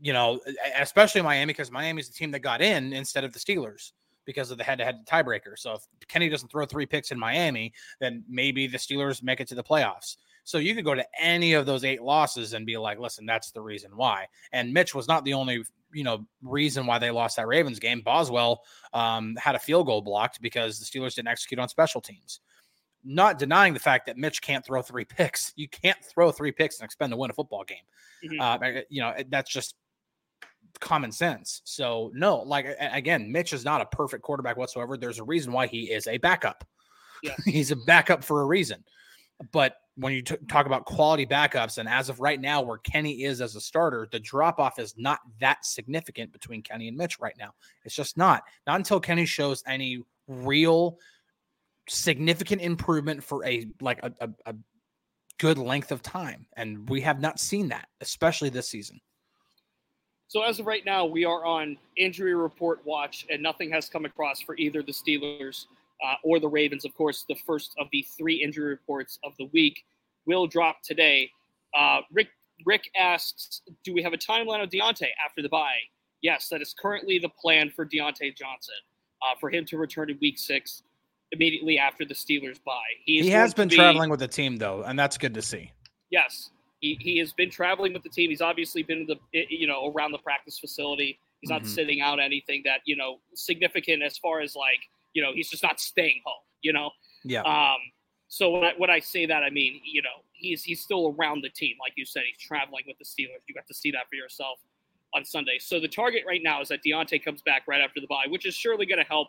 you 0.00 0.12
know, 0.12 0.40
especially 0.78 1.22
Miami 1.22 1.52
because 1.52 1.70
Miami's 1.70 2.08
the 2.08 2.14
team 2.14 2.30
that 2.32 2.40
got 2.40 2.60
in 2.60 2.92
instead 2.92 3.24
of 3.24 3.32
the 3.32 3.38
Steelers 3.38 3.92
because 4.24 4.50
of 4.50 4.58
the 4.58 4.64
head-to-head 4.64 5.06
tiebreaker. 5.06 5.56
So 5.56 5.72
if 5.72 5.86
Kenny 6.06 6.28
doesn't 6.28 6.50
throw 6.50 6.66
three 6.66 6.84
picks 6.84 7.12
in 7.12 7.18
Miami, 7.18 7.72
then 7.98 8.24
maybe 8.28 8.66
the 8.66 8.76
Steelers 8.76 9.22
make 9.22 9.40
it 9.40 9.48
to 9.48 9.54
the 9.54 9.64
playoffs. 9.64 10.16
So 10.44 10.58
you 10.58 10.74
could 10.74 10.84
go 10.84 10.94
to 10.94 11.06
any 11.18 11.54
of 11.54 11.66
those 11.66 11.84
eight 11.84 12.02
losses 12.02 12.52
and 12.52 12.66
be 12.66 12.76
like, 12.76 12.98
listen, 12.98 13.26
that's 13.26 13.52
the 13.52 13.60
reason 13.60 13.90
why. 13.96 14.26
And 14.52 14.72
Mitch 14.72 14.94
was 14.94 15.08
not 15.08 15.24
the 15.24 15.34
only 15.34 15.62
you 15.92 16.04
know 16.04 16.26
reason 16.42 16.86
why 16.86 16.98
they 16.98 17.10
lost 17.10 17.36
that 17.36 17.46
Ravens 17.46 17.78
game. 17.78 18.00
Boswell 18.00 18.62
um, 18.92 19.36
had 19.36 19.54
a 19.54 19.58
field 19.58 19.86
goal 19.86 20.02
blocked 20.02 20.40
because 20.40 20.78
the 20.78 20.84
Steelers 20.84 21.14
didn't 21.14 21.28
execute 21.28 21.58
on 21.58 21.68
special 21.68 22.00
teams. 22.00 22.40
Not 23.04 23.38
denying 23.38 23.74
the 23.74 23.80
fact 23.80 24.06
that 24.06 24.16
Mitch 24.16 24.42
can't 24.42 24.64
throw 24.64 24.82
three 24.82 25.04
picks. 25.04 25.52
You 25.56 25.68
can't 25.68 25.98
throw 26.04 26.30
three 26.30 26.52
picks 26.52 26.78
and 26.78 26.84
expect 26.84 27.10
to 27.10 27.16
win 27.16 27.30
a 27.30 27.34
football 27.34 27.64
game. 27.64 27.78
Mm-hmm. 28.24 28.40
Uh, 28.40 28.80
you 28.88 29.00
know 29.00 29.14
that's 29.28 29.50
just 29.50 29.74
common 30.80 31.12
sense. 31.12 31.62
So 31.64 32.10
no, 32.14 32.38
like 32.38 32.66
again, 32.80 33.30
Mitch 33.30 33.52
is 33.52 33.64
not 33.64 33.80
a 33.80 33.86
perfect 33.86 34.22
quarterback 34.22 34.56
whatsoever. 34.56 34.96
There's 34.96 35.18
a 35.18 35.24
reason 35.24 35.52
why 35.52 35.66
he 35.66 35.90
is 35.90 36.06
a 36.06 36.18
backup. 36.18 36.64
Yeah. 37.22 37.34
He's 37.44 37.70
a 37.70 37.76
backup 37.76 38.22
for 38.22 38.42
a 38.42 38.46
reason. 38.46 38.84
But 39.52 39.76
when 39.98 40.12
you 40.12 40.22
t- 40.22 40.36
talk 40.48 40.66
about 40.66 40.84
quality 40.84 41.26
backups, 41.26 41.78
and 41.78 41.88
as 41.88 42.08
of 42.08 42.20
right 42.20 42.40
now, 42.40 42.62
where 42.62 42.78
Kenny 42.78 43.24
is 43.24 43.40
as 43.40 43.56
a 43.56 43.60
starter, 43.60 44.08
the 44.12 44.20
drop 44.20 44.60
off 44.60 44.78
is 44.78 44.94
not 44.96 45.18
that 45.40 45.64
significant 45.64 46.32
between 46.32 46.62
Kenny 46.62 46.86
and 46.86 46.96
Mitch 46.96 47.18
right 47.18 47.34
now. 47.38 47.50
It's 47.84 47.96
just 47.96 48.16
not. 48.16 48.44
Not 48.66 48.76
until 48.76 49.00
Kenny 49.00 49.26
shows 49.26 49.62
any 49.66 50.02
real 50.28 50.98
significant 51.88 52.62
improvement 52.62 53.24
for 53.24 53.44
a 53.44 53.66
like 53.80 53.98
a, 54.04 54.12
a, 54.20 54.30
a 54.46 54.54
good 55.38 55.58
length 55.58 55.90
of 55.90 56.00
time, 56.00 56.46
and 56.56 56.88
we 56.88 57.00
have 57.00 57.20
not 57.20 57.40
seen 57.40 57.68
that, 57.68 57.88
especially 58.00 58.50
this 58.50 58.68
season. 58.68 59.00
So 60.28 60.42
as 60.42 60.60
of 60.60 60.66
right 60.66 60.84
now, 60.84 61.06
we 61.06 61.24
are 61.24 61.44
on 61.44 61.76
injury 61.96 62.34
report 62.34 62.84
watch, 62.84 63.26
and 63.30 63.42
nothing 63.42 63.70
has 63.72 63.88
come 63.88 64.04
across 64.04 64.40
for 64.40 64.56
either 64.58 64.82
the 64.82 64.92
Steelers 64.92 65.66
uh, 66.04 66.14
or 66.22 66.40
the 66.40 66.48
Ravens. 66.48 66.84
Of 66.84 66.94
course, 66.94 67.24
the 67.28 67.36
first 67.46 67.74
of 67.78 67.88
the 67.92 68.06
three 68.16 68.36
injury 68.36 68.68
reports 68.70 69.18
of 69.24 69.32
the 69.38 69.46
week 69.46 69.84
will 70.26 70.46
drop 70.46 70.82
today. 70.82 71.30
Uh, 71.76 72.00
Rick 72.12 72.28
Rick 72.64 72.90
asks, 72.98 73.62
"Do 73.84 73.92
we 73.92 74.02
have 74.02 74.12
a 74.12 74.18
timeline 74.18 74.62
of 74.62 74.70
Diontae 74.70 75.10
after 75.24 75.42
the 75.42 75.48
bye?" 75.48 75.78
Yes, 76.22 76.48
that 76.48 76.60
is 76.60 76.74
currently 76.74 77.18
the 77.18 77.28
plan 77.28 77.70
for 77.70 77.86
Diontae 77.86 78.36
Johnson, 78.36 78.74
uh, 79.22 79.36
for 79.38 79.50
him 79.50 79.64
to 79.66 79.78
return 79.78 80.10
in 80.10 80.18
Week 80.20 80.38
Six, 80.38 80.82
immediately 81.32 81.78
after 81.78 82.04
the 82.04 82.14
Steelers 82.14 82.62
bye. 82.64 82.74
He, 83.04 83.22
he 83.22 83.30
has 83.30 83.54
been 83.54 83.68
be, 83.68 83.76
traveling 83.76 84.10
with 84.10 84.20
the 84.20 84.28
team 84.28 84.56
though, 84.56 84.82
and 84.82 84.98
that's 84.98 85.18
good 85.18 85.34
to 85.34 85.42
see. 85.42 85.72
Yes, 86.10 86.50
he, 86.80 86.96
he 87.00 87.18
has 87.18 87.32
been 87.32 87.50
traveling 87.50 87.92
with 87.92 88.02
the 88.02 88.08
team. 88.08 88.30
He's 88.30 88.40
obviously 88.40 88.82
been 88.82 89.06
the 89.06 89.16
you 89.32 89.66
know 89.66 89.92
around 89.92 90.12
the 90.12 90.18
practice 90.18 90.58
facility. 90.58 91.18
He's 91.40 91.50
not 91.50 91.62
mm-hmm. 91.62 91.70
sitting 91.70 92.00
out 92.00 92.18
anything 92.20 92.62
that 92.64 92.80
you 92.84 92.96
know 92.96 93.18
significant 93.34 94.02
as 94.02 94.18
far 94.18 94.40
as 94.40 94.56
like 94.56 94.80
you 95.14 95.22
know 95.22 95.32
he's 95.34 95.48
just 95.48 95.62
not 95.62 95.80
staying 95.80 96.20
home. 96.24 96.42
You 96.62 96.72
know. 96.72 96.90
Yeah. 97.24 97.42
Um. 97.42 97.78
So 98.28 98.50
when 98.50 98.64
I, 98.64 98.72
when 98.76 98.90
I 98.90 98.98
say 98.98 99.26
that, 99.26 99.42
I 99.42 99.50
mean 99.50 99.80
you 99.84 100.02
know 100.02 100.22
he's 100.32 100.62
he's 100.62 100.80
still 100.80 101.14
around 101.18 101.42
the 101.42 101.50
team, 101.50 101.76
like 101.80 101.92
you 101.96 102.04
said. 102.04 102.24
He's 102.30 102.38
traveling 102.38 102.84
with 102.86 102.98
the 102.98 103.04
Steelers. 103.04 103.42
You 103.46 103.54
got 103.54 103.66
to 103.68 103.74
see 103.74 103.90
that 103.92 104.08
for 104.08 104.16
yourself 104.16 104.58
on 105.14 105.24
Sunday. 105.24 105.58
So 105.58 105.80
the 105.80 105.88
target 105.88 106.22
right 106.26 106.40
now 106.42 106.60
is 106.60 106.68
that 106.68 106.80
Diontae 106.84 107.24
comes 107.24 107.42
back 107.42 107.62
right 107.66 107.80
after 107.80 108.00
the 108.00 108.06
bye, 108.06 108.26
which 108.28 108.46
is 108.46 108.54
surely 108.54 108.86
going 108.86 108.98
to 108.98 109.08
help. 109.08 109.28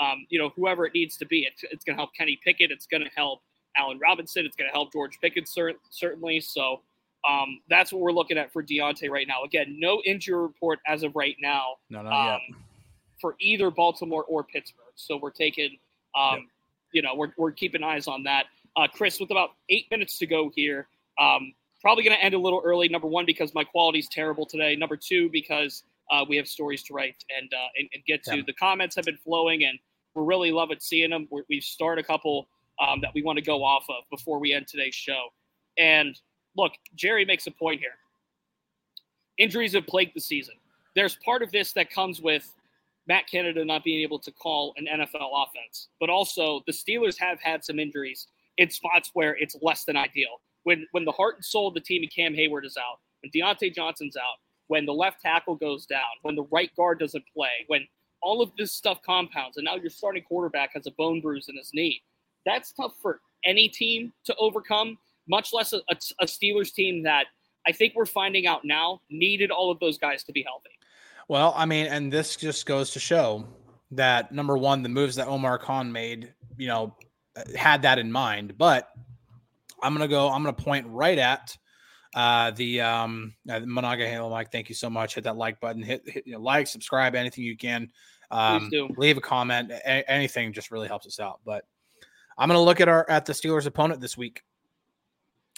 Um, 0.00 0.26
you 0.28 0.38
know, 0.38 0.50
whoever 0.54 0.86
it 0.86 0.94
needs 0.94 1.16
to 1.16 1.26
be. 1.26 1.40
It's, 1.40 1.64
it's 1.72 1.84
going 1.84 1.96
to 1.96 2.00
help 2.00 2.14
Kenny 2.16 2.38
Pickett. 2.44 2.70
It's 2.70 2.86
going 2.86 3.02
to 3.02 3.10
help 3.16 3.40
Allen 3.76 3.98
Robinson. 3.98 4.46
It's 4.46 4.54
going 4.54 4.68
to 4.68 4.72
help 4.72 4.92
George 4.92 5.18
Pickens 5.20 5.54
certainly. 5.90 6.40
So 6.40 6.82
um, 7.28 7.60
that's 7.68 7.92
what 7.92 8.00
we're 8.00 8.12
looking 8.12 8.38
at 8.38 8.52
for 8.52 8.62
Diontae 8.62 9.10
right 9.10 9.26
now. 9.26 9.42
Again, 9.44 9.76
no 9.78 10.00
injury 10.06 10.40
report 10.40 10.78
as 10.86 11.02
of 11.02 11.16
right 11.16 11.36
now. 11.40 11.76
No, 11.90 12.02
not 12.02 12.34
um. 12.34 12.40
For 13.20 13.34
either 13.40 13.72
Baltimore 13.72 14.24
or 14.24 14.44
Pittsburgh. 14.44 14.84
So 14.98 15.18
we're 15.20 15.30
taking, 15.30 15.78
um, 16.16 16.38
yep. 16.38 16.42
you 16.92 17.02
know, 17.02 17.14
we're, 17.14 17.32
we're 17.36 17.52
keeping 17.52 17.82
eyes 17.82 18.06
on 18.06 18.24
that. 18.24 18.46
Uh, 18.76 18.86
Chris, 18.92 19.18
with 19.20 19.30
about 19.30 19.50
eight 19.68 19.86
minutes 19.90 20.18
to 20.18 20.26
go 20.26 20.50
here, 20.54 20.88
um, 21.20 21.52
probably 21.80 22.04
going 22.04 22.16
to 22.16 22.22
end 22.22 22.34
a 22.34 22.38
little 22.38 22.60
early. 22.64 22.88
Number 22.88 23.08
one, 23.08 23.24
because 23.24 23.54
my 23.54 23.64
quality 23.64 24.00
is 24.00 24.08
terrible 24.08 24.44
today. 24.44 24.76
Number 24.76 24.96
two, 24.96 25.30
because 25.32 25.84
uh, 26.10 26.24
we 26.28 26.36
have 26.36 26.48
stories 26.48 26.82
to 26.84 26.94
write 26.94 27.24
and, 27.36 27.52
uh, 27.52 27.68
and, 27.78 27.88
and, 27.94 28.04
get 28.06 28.22
to. 28.24 28.36
Yeah. 28.36 28.42
The 28.46 28.52
comments 28.54 28.96
have 28.96 29.04
been 29.04 29.18
flowing, 29.18 29.64
and 29.64 29.78
we're 30.14 30.24
really 30.24 30.50
loving 30.50 30.78
seeing 30.80 31.10
them. 31.10 31.28
we 31.30 31.44
have 31.50 31.64
started 31.64 32.04
a 32.04 32.06
couple 32.06 32.48
um, 32.80 33.00
that 33.02 33.10
we 33.14 33.22
want 33.22 33.36
to 33.36 33.44
go 33.44 33.64
off 33.64 33.84
of 33.88 34.04
before 34.10 34.38
we 34.38 34.52
end 34.52 34.66
today's 34.66 34.94
show. 34.94 35.28
And 35.76 36.18
look, 36.56 36.72
Jerry 36.94 37.24
makes 37.24 37.46
a 37.46 37.50
point 37.50 37.80
here. 37.80 37.96
Injuries 39.38 39.74
have 39.74 39.86
plagued 39.86 40.12
the 40.14 40.20
season. 40.20 40.54
There's 40.94 41.16
part 41.24 41.42
of 41.42 41.52
this 41.52 41.72
that 41.74 41.90
comes 41.90 42.20
with 42.20 42.52
Matt 43.08 43.26
Canada 43.26 43.64
not 43.64 43.84
being 43.84 44.02
able 44.02 44.18
to 44.18 44.30
call 44.30 44.74
an 44.76 44.86
NFL 44.86 45.30
offense, 45.32 45.88
but 45.98 46.10
also 46.10 46.60
the 46.66 46.72
Steelers 46.72 47.18
have 47.18 47.40
had 47.40 47.64
some 47.64 47.78
injuries 47.78 48.28
in 48.58 48.70
spots 48.70 49.10
where 49.14 49.36
it's 49.36 49.56
less 49.62 49.84
than 49.84 49.96
ideal. 49.96 50.40
When 50.64 50.86
when 50.92 51.04
the 51.04 51.12
heart 51.12 51.36
and 51.36 51.44
soul 51.44 51.68
of 51.68 51.74
the 51.74 51.80
team 51.80 52.02
and 52.02 52.12
Cam 52.12 52.34
Hayward 52.34 52.66
is 52.66 52.76
out, 52.76 52.98
when 53.22 53.30
Diontae 53.32 53.74
Johnson's 53.74 54.16
out, 54.16 54.36
when 54.66 54.84
the 54.84 54.92
left 54.92 55.22
tackle 55.22 55.56
goes 55.56 55.86
down, 55.86 56.02
when 56.22 56.36
the 56.36 56.46
right 56.50 56.70
guard 56.76 56.98
doesn't 56.98 57.24
play, 57.34 57.64
when 57.68 57.86
all 58.20 58.42
of 58.42 58.50
this 58.58 58.72
stuff 58.72 59.00
compounds, 59.02 59.56
and 59.56 59.64
now 59.64 59.76
your 59.76 59.90
starting 59.90 60.22
quarterback 60.22 60.70
has 60.74 60.86
a 60.86 60.90
bone 60.92 61.20
bruise 61.20 61.48
in 61.48 61.56
his 61.56 61.70
knee. 61.72 62.02
That's 62.44 62.72
tough 62.72 62.94
for 63.00 63.20
any 63.44 63.68
team 63.68 64.12
to 64.24 64.34
overcome 64.36 64.98
much 65.28 65.52
less 65.52 65.72
a, 65.72 65.80
a 65.88 66.26
Steelers 66.26 66.72
team 66.72 67.02
that 67.04 67.26
I 67.66 67.72
think 67.72 67.94
we're 67.94 68.06
finding 68.06 68.46
out 68.46 68.64
now 68.64 69.00
needed 69.10 69.50
all 69.50 69.70
of 69.70 69.78
those 69.78 69.98
guys 69.98 70.24
to 70.24 70.32
be 70.32 70.42
healthy. 70.42 70.70
Well, 71.28 71.52
I 71.56 71.66
mean, 71.66 71.86
and 71.86 72.10
this 72.10 72.36
just 72.36 72.64
goes 72.64 72.90
to 72.92 72.98
show 72.98 73.46
that 73.90 74.32
number 74.32 74.56
one, 74.56 74.82
the 74.82 74.88
moves 74.88 75.16
that 75.16 75.28
Omar 75.28 75.58
Khan 75.58 75.92
made, 75.92 76.32
you 76.56 76.66
know, 76.66 76.96
had 77.54 77.82
that 77.82 77.98
in 77.98 78.10
mind. 78.10 78.56
But 78.56 78.90
I'm 79.82 79.92
gonna 79.92 80.08
go. 80.08 80.30
I'm 80.30 80.42
gonna 80.42 80.54
point 80.54 80.86
right 80.88 81.18
at 81.18 81.56
uh, 82.14 82.50
the 82.52 82.80
um, 82.80 83.34
uh, 83.48 83.60
Monongahela 83.60 84.30
Mike. 84.30 84.50
Thank 84.50 84.68
you 84.68 84.74
so 84.74 84.88
much. 84.88 85.14
Hit 85.14 85.24
that 85.24 85.36
like 85.36 85.60
button. 85.60 85.82
Hit, 85.82 86.02
hit 86.08 86.26
you 86.26 86.32
know, 86.32 86.40
like, 86.40 86.66
subscribe, 86.66 87.14
anything 87.14 87.44
you 87.44 87.56
can. 87.56 87.90
Um, 88.30 88.70
leave 88.96 89.16
a 89.16 89.22
comment. 89.22 89.70
A- 89.70 90.10
anything 90.10 90.52
just 90.52 90.70
really 90.70 90.88
helps 90.88 91.06
us 91.06 91.20
out. 91.20 91.40
But 91.44 91.64
I'm 92.36 92.48
gonna 92.48 92.62
look 92.62 92.80
at 92.80 92.88
our 92.88 93.08
at 93.08 93.26
the 93.26 93.32
Steelers 93.32 93.66
opponent 93.66 94.00
this 94.00 94.16
week. 94.16 94.42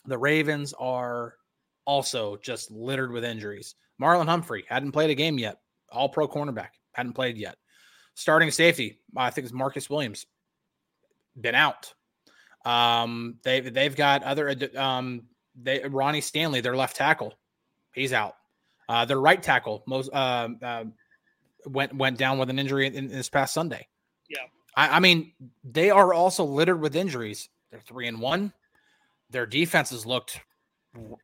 The 0.06 0.18
Ravens 0.18 0.74
are 0.78 1.36
also 1.84 2.36
just 2.38 2.70
littered 2.70 3.12
with 3.12 3.24
injuries. 3.24 3.74
Marlon 4.00 4.26
Humphrey 4.26 4.64
hadn't 4.68 4.92
played 4.92 5.10
a 5.10 5.14
game 5.14 5.38
yet. 5.38 5.59
All 5.90 6.08
pro 6.08 6.28
cornerback 6.28 6.70
hadn't 6.92 7.14
played 7.14 7.36
yet. 7.36 7.56
Starting 8.14 8.50
safety, 8.50 8.98
I 9.16 9.30
think 9.30 9.46
it's 9.46 9.54
Marcus 9.54 9.88
Williams, 9.88 10.26
been 11.40 11.54
out. 11.54 11.92
Um, 12.64 13.36
they've 13.42 13.72
they've 13.72 13.96
got 13.96 14.22
other 14.22 14.54
um, 14.76 15.22
they 15.60 15.80
Ronnie 15.80 16.20
Stanley, 16.20 16.60
their 16.60 16.76
left 16.76 16.96
tackle, 16.96 17.34
he's 17.94 18.12
out. 18.12 18.36
Uh, 18.88 19.04
their 19.04 19.20
right 19.20 19.42
tackle 19.42 19.82
most 19.86 20.10
uh, 20.12 20.48
uh, 20.62 20.84
went 21.66 21.94
went 21.94 22.18
down 22.18 22.38
with 22.38 22.50
an 22.50 22.58
injury 22.58 22.86
in, 22.86 22.94
in 22.94 23.08
this 23.08 23.28
past 23.28 23.54
Sunday. 23.54 23.86
Yeah, 24.28 24.46
I, 24.76 24.96
I 24.96 25.00
mean 25.00 25.32
they 25.64 25.90
are 25.90 26.12
also 26.12 26.44
littered 26.44 26.80
with 26.80 26.96
injuries. 26.96 27.48
They're 27.70 27.80
three 27.80 28.08
and 28.08 28.20
one 28.20 28.52
their 29.30 29.46
defenses 29.46 30.04
looked 30.04 30.40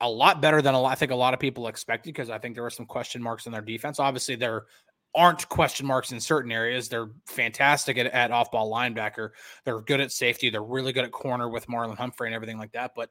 a 0.00 0.08
lot 0.08 0.40
better 0.40 0.62
than 0.62 0.74
a 0.74 0.80
lot, 0.80 0.92
I 0.92 0.94
think 0.94 1.10
a 1.10 1.16
lot 1.16 1.34
of 1.34 1.40
people 1.40 1.68
expected 1.68 2.14
because 2.14 2.30
I 2.30 2.38
think 2.38 2.54
there 2.54 2.62
were 2.62 2.70
some 2.70 2.86
question 2.86 3.22
marks 3.22 3.46
in 3.46 3.52
their 3.52 3.62
defense. 3.62 3.98
Obviously, 3.98 4.36
there 4.36 4.66
aren't 5.14 5.48
question 5.48 5.86
marks 5.86 6.12
in 6.12 6.20
certain 6.20 6.52
areas. 6.52 6.88
They're 6.88 7.10
fantastic 7.26 7.98
at, 7.98 8.06
at 8.06 8.30
off 8.30 8.50
ball 8.50 8.70
linebacker. 8.72 9.30
They're 9.64 9.80
good 9.80 10.00
at 10.00 10.12
safety. 10.12 10.50
They're 10.50 10.62
really 10.62 10.92
good 10.92 11.04
at 11.04 11.12
corner 11.12 11.48
with 11.48 11.66
Marlon 11.66 11.96
Humphrey 11.96 12.28
and 12.28 12.34
everything 12.34 12.58
like 12.58 12.72
that. 12.72 12.92
But 12.94 13.10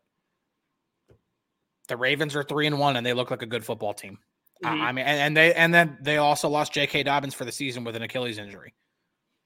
the 1.87 1.97
Ravens 1.97 2.35
are 2.35 2.43
three 2.43 2.67
and 2.67 2.79
one, 2.79 2.95
and 2.95 3.05
they 3.05 3.13
look 3.13 3.31
like 3.31 3.41
a 3.41 3.47
good 3.47 3.65
football 3.65 3.93
team. 3.93 4.17
Mm-hmm. 4.63 4.81
I 4.81 4.91
mean, 4.93 5.05
and, 5.05 5.19
and 5.19 5.37
they 5.37 5.53
and 5.53 5.73
then 5.73 5.97
they 6.01 6.17
also 6.17 6.47
lost 6.47 6.73
J.K. 6.73 7.03
Dobbins 7.03 7.33
for 7.33 7.43
the 7.43 7.51
season 7.51 7.83
with 7.83 7.95
an 7.95 8.01
Achilles 8.01 8.37
injury. 8.37 8.73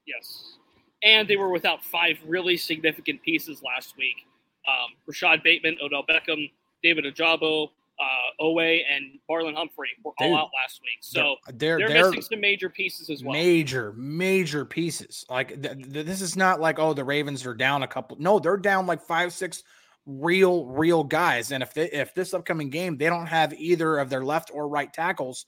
Yes, 0.06 0.58
and 1.02 1.26
they 1.26 1.36
were 1.36 1.50
without 1.50 1.84
five 1.84 2.18
really 2.24 2.56
significant 2.56 3.20
pieces 3.22 3.62
last 3.62 3.96
week 3.96 4.26
um, 4.68 4.94
Rashod 5.06 5.42
Bateman, 5.42 5.78
Odell 5.82 6.04
Beckham, 6.08 6.50
David 6.82 7.04
Ojabo, 7.04 7.68
uh, 8.00 8.42
Owe, 8.42 8.58
and 8.58 9.18
Marlon 9.30 9.54
Humphrey 9.54 9.90
were 10.04 10.12
Dude, 10.18 10.28
all 10.28 10.36
out 10.36 10.50
last 10.62 10.80
week. 10.82 10.98
So 11.00 11.36
they're, 11.54 11.78
they're, 11.78 11.88
they're, 11.88 12.06
missing 12.06 12.22
some 12.22 12.40
major 12.40 12.68
pieces 12.68 13.10
as 13.10 13.22
well. 13.22 13.34
Major, 13.34 13.92
major 13.96 14.64
pieces. 14.64 15.24
Like 15.28 15.62
th- 15.62 15.92
th- 15.92 16.06
this 16.06 16.22
is 16.22 16.36
not 16.36 16.60
like 16.60 16.78
oh 16.78 16.94
the 16.94 17.04
Ravens 17.04 17.44
are 17.46 17.54
down 17.54 17.82
a 17.82 17.88
couple. 17.88 18.16
No, 18.18 18.38
they're 18.38 18.56
down 18.56 18.86
like 18.86 19.02
five, 19.02 19.32
six 19.32 19.62
real, 20.06 20.66
real 20.66 21.04
guys. 21.04 21.52
And 21.52 21.62
if 21.62 21.74
they, 21.74 21.90
if 21.90 22.14
this 22.14 22.34
upcoming 22.34 22.70
game 22.70 22.96
they 22.96 23.06
don't 23.06 23.26
have 23.26 23.52
either 23.54 23.98
of 23.98 24.10
their 24.10 24.24
left 24.24 24.50
or 24.52 24.68
right 24.68 24.92
tackles, 24.92 25.46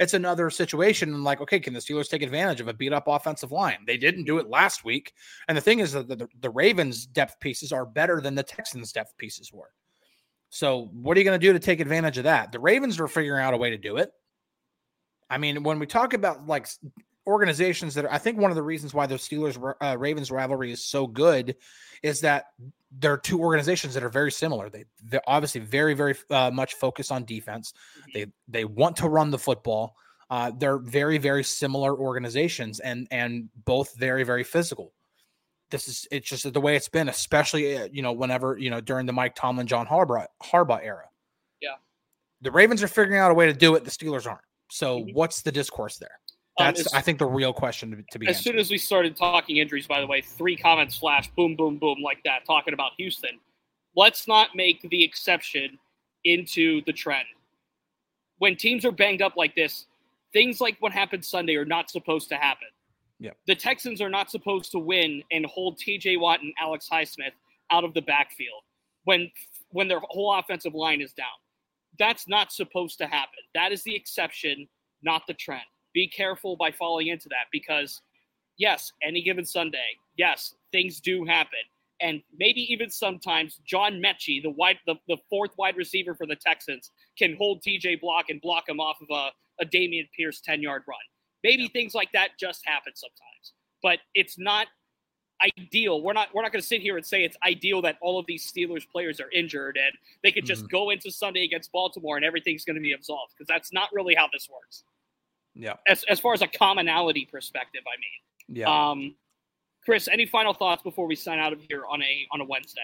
it's 0.00 0.14
another 0.14 0.50
situation. 0.50 1.14
And 1.14 1.24
like, 1.24 1.40
okay, 1.40 1.60
can 1.60 1.72
the 1.72 1.80
Steelers 1.80 2.08
take 2.08 2.22
advantage 2.22 2.60
of 2.60 2.68
a 2.68 2.74
beat 2.74 2.92
up 2.92 3.08
offensive 3.08 3.52
line? 3.52 3.78
They 3.86 3.96
didn't 3.96 4.24
do 4.24 4.38
it 4.38 4.48
last 4.48 4.84
week. 4.84 5.12
And 5.48 5.56
the 5.56 5.62
thing 5.62 5.78
is 5.78 5.92
that 5.92 6.08
the, 6.08 6.28
the 6.40 6.50
Ravens' 6.50 7.06
depth 7.06 7.38
pieces 7.40 7.72
are 7.72 7.86
better 7.86 8.20
than 8.20 8.34
the 8.34 8.42
Texans' 8.42 8.92
depth 8.92 9.16
pieces 9.16 9.52
were. 9.52 9.70
So, 10.54 10.88
what 10.92 11.16
are 11.16 11.20
you 11.20 11.24
going 11.24 11.38
to 11.40 11.44
do 11.44 11.52
to 11.52 11.58
take 11.58 11.80
advantage 11.80 12.16
of 12.16 12.24
that? 12.24 12.52
The 12.52 12.60
Ravens 12.60 13.00
are 13.00 13.08
figuring 13.08 13.42
out 13.42 13.54
a 13.54 13.56
way 13.56 13.70
to 13.70 13.76
do 13.76 13.96
it. 13.96 14.12
I 15.28 15.36
mean, 15.36 15.64
when 15.64 15.80
we 15.80 15.86
talk 15.86 16.14
about 16.14 16.46
like 16.46 16.68
organizations 17.26 17.92
that 17.94 18.04
are, 18.04 18.12
I 18.12 18.18
think 18.18 18.38
one 18.38 18.52
of 18.52 18.54
the 18.54 18.62
reasons 18.62 18.94
why 18.94 19.08
the 19.08 19.16
Steelers 19.16 19.74
uh, 19.82 19.98
Ravens 19.98 20.30
rivalry 20.30 20.70
is 20.70 20.84
so 20.84 21.08
good 21.08 21.56
is 22.04 22.20
that 22.20 22.44
they're 23.00 23.16
two 23.16 23.40
organizations 23.40 23.94
that 23.94 24.04
are 24.04 24.08
very 24.08 24.30
similar. 24.30 24.70
They 24.70 24.84
they're 25.02 25.20
obviously 25.26 25.60
very 25.60 25.92
very 25.92 26.14
uh, 26.30 26.52
much 26.52 26.74
focused 26.74 27.10
on 27.10 27.24
defense. 27.24 27.72
Mm-hmm. 27.72 28.10
They 28.14 28.26
they 28.46 28.64
want 28.64 28.94
to 28.98 29.08
run 29.08 29.32
the 29.32 29.38
football. 29.40 29.96
Uh, 30.30 30.52
they're 30.56 30.78
very, 30.78 31.18
very 31.18 31.42
similar 31.42 31.98
organizations 31.98 32.78
and 32.78 33.08
and 33.10 33.48
both 33.64 33.96
very, 33.96 34.22
very 34.22 34.44
physical. 34.44 34.92
This 35.70 35.88
is 35.88 36.06
it's 36.10 36.28
just 36.28 36.52
the 36.52 36.60
way 36.60 36.76
it's 36.76 36.88
been, 36.88 37.08
especially 37.08 37.76
uh, 37.76 37.88
you 37.90 38.02
know 38.02 38.12
whenever 38.12 38.56
you 38.58 38.70
know 38.70 38.80
during 38.80 39.06
the 39.06 39.12
Mike 39.12 39.34
Tomlin, 39.34 39.66
John 39.66 39.86
Harbaugh 39.86 40.26
Harbaugh 40.42 40.84
era. 40.84 41.04
Yeah, 41.60 41.76
the 42.42 42.50
Ravens 42.50 42.82
are 42.82 42.88
figuring 42.88 43.18
out 43.18 43.30
a 43.30 43.34
way 43.34 43.46
to 43.46 43.52
do 43.52 43.74
it. 43.74 43.84
The 43.84 43.90
Steelers 43.90 44.26
aren't. 44.26 44.40
So 44.70 45.00
mm-hmm. 45.00 45.14
what's 45.14 45.42
the 45.42 45.52
discourse 45.52 45.98
there? 45.98 46.18
Um, 46.58 46.66
That's 46.66 46.92
um, 46.92 46.98
I 46.98 47.00
think 47.00 47.18
the 47.18 47.26
real 47.26 47.52
question 47.52 47.90
to, 47.90 48.04
to 48.12 48.18
be. 48.18 48.26
As 48.28 48.36
answered. 48.36 48.50
soon 48.50 48.58
as 48.58 48.70
we 48.70 48.78
started 48.78 49.16
talking 49.16 49.56
injuries, 49.56 49.86
by 49.86 50.00
the 50.00 50.06
way, 50.06 50.20
three 50.20 50.56
comments 50.56 50.96
flash, 50.96 51.28
boom, 51.36 51.56
boom, 51.56 51.78
boom, 51.78 51.98
like 52.02 52.22
that, 52.24 52.44
talking 52.46 52.74
about 52.74 52.92
Houston. 52.98 53.40
Let's 53.96 54.28
not 54.28 54.50
make 54.54 54.82
the 54.90 55.02
exception 55.02 55.78
into 56.24 56.82
the 56.84 56.92
trend. 56.92 57.26
When 58.38 58.56
teams 58.56 58.84
are 58.84 58.92
banged 58.92 59.22
up 59.22 59.36
like 59.36 59.54
this, 59.54 59.86
things 60.32 60.60
like 60.60 60.76
what 60.80 60.92
happened 60.92 61.24
Sunday 61.24 61.54
are 61.56 61.64
not 61.64 61.90
supposed 61.90 62.28
to 62.28 62.36
happen. 62.36 62.68
Yeah. 63.24 63.30
The 63.46 63.54
Texans 63.54 64.02
are 64.02 64.10
not 64.10 64.30
supposed 64.30 64.70
to 64.72 64.78
win 64.78 65.22
and 65.30 65.46
hold 65.46 65.78
TJ 65.78 66.20
Watt 66.20 66.42
and 66.42 66.52
Alex 66.60 66.90
Highsmith 66.92 67.32
out 67.70 67.82
of 67.82 67.94
the 67.94 68.02
backfield 68.02 68.62
when 69.04 69.30
when 69.70 69.88
their 69.88 70.00
whole 70.10 70.34
offensive 70.34 70.74
line 70.74 71.00
is 71.00 71.14
down. 71.14 71.26
That's 71.98 72.28
not 72.28 72.52
supposed 72.52 72.98
to 72.98 73.06
happen. 73.06 73.38
That 73.54 73.72
is 73.72 73.82
the 73.82 73.96
exception, 73.96 74.68
not 75.02 75.22
the 75.26 75.32
trend. 75.32 75.64
Be 75.94 76.06
careful 76.06 76.54
by 76.56 76.70
falling 76.70 77.06
into 77.06 77.30
that 77.30 77.46
because 77.50 78.02
yes, 78.58 78.92
any 79.02 79.22
given 79.22 79.46
Sunday, 79.46 79.96
yes, 80.18 80.54
things 80.70 81.00
do 81.00 81.24
happen. 81.24 81.64
And 82.02 82.20
maybe 82.38 82.60
even 82.70 82.90
sometimes 82.90 83.58
John 83.64 84.02
Metchie, 84.04 84.42
the 84.42 84.50
wide 84.50 84.80
the, 84.86 84.96
the 85.08 85.16
fourth 85.30 85.52
wide 85.56 85.78
receiver 85.78 86.14
for 86.14 86.26
the 86.26 86.36
Texans, 86.36 86.90
can 87.18 87.36
hold 87.36 87.62
TJ 87.62 88.02
block 88.02 88.26
and 88.28 88.38
block 88.42 88.68
him 88.68 88.80
off 88.80 88.98
of 89.00 89.08
a, 89.10 89.30
a 89.62 89.64
Dameon 89.64 90.10
Pierce 90.14 90.42
10-yard 90.46 90.82
run. 90.86 90.98
Maybe 91.44 91.64
yeah. 91.64 91.68
things 91.68 91.94
like 91.94 92.10
that 92.12 92.30
just 92.40 92.62
happen 92.64 92.94
sometimes, 92.96 93.52
but 93.82 93.98
it's 94.14 94.38
not 94.38 94.66
ideal. 95.58 96.02
We're 96.02 96.14
not 96.14 96.28
we're 96.34 96.42
not 96.42 96.52
going 96.52 96.62
to 96.62 96.66
sit 96.66 96.80
here 96.80 96.96
and 96.96 97.04
say 97.04 97.22
it's 97.22 97.36
ideal 97.46 97.82
that 97.82 97.98
all 98.00 98.18
of 98.18 98.26
these 98.26 98.50
Steelers 98.50 98.88
players 98.90 99.20
are 99.20 99.30
injured 99.30 99.76
and 99.76 99.94
they 100.22 100.32
could 100.32 100.46
just 100.46 100.62
mm-hmm. 100.62 100.76
go 100.76 100.90
into 100.90 101.10
Sunday 101.10 101.44
against 101.44 101.70
Baltimore 101.70 102.16
and 102.16 102.24
everything's 102.24 102.64
going 102.64 102.76
to 102.76 102.82
be 102.82 102.92
absolved 102.92 103.34
because 103.36 103.46
that's 103.46 103.72
not 103.72 103.90
really 103.92 104.14
how 104.14 104.28
this 104.32 104.48
works. 104.52 104.84
Yeah. 105.54 105.74
As 105.86 106.04
as 106.08 106.18
far 106.18 106.32
as 106.32 106.42
a 106.42 106.48
commonality 106.48 107.28
perspective, 107.30 107.82
I 107.86 108.00
mean. 108.00 108.60
Yeah. 108.60 108.90
Um, 108.90 109.14
Chris, 109.84 110.08
any 110.08 110.26
final 110.26 110.54
thoughts 110.54 110.82
before 110.82 111.06
we 111.06 111.14
sign 111.14 111.38
out 111.38 111.52
of 111.52 111.60
here 111.68 111.84
on 111.86 112.02
a 112.02 112.26
on 112.32 112.40
a 112.40 112.44
Wednesday? 112.44 112.80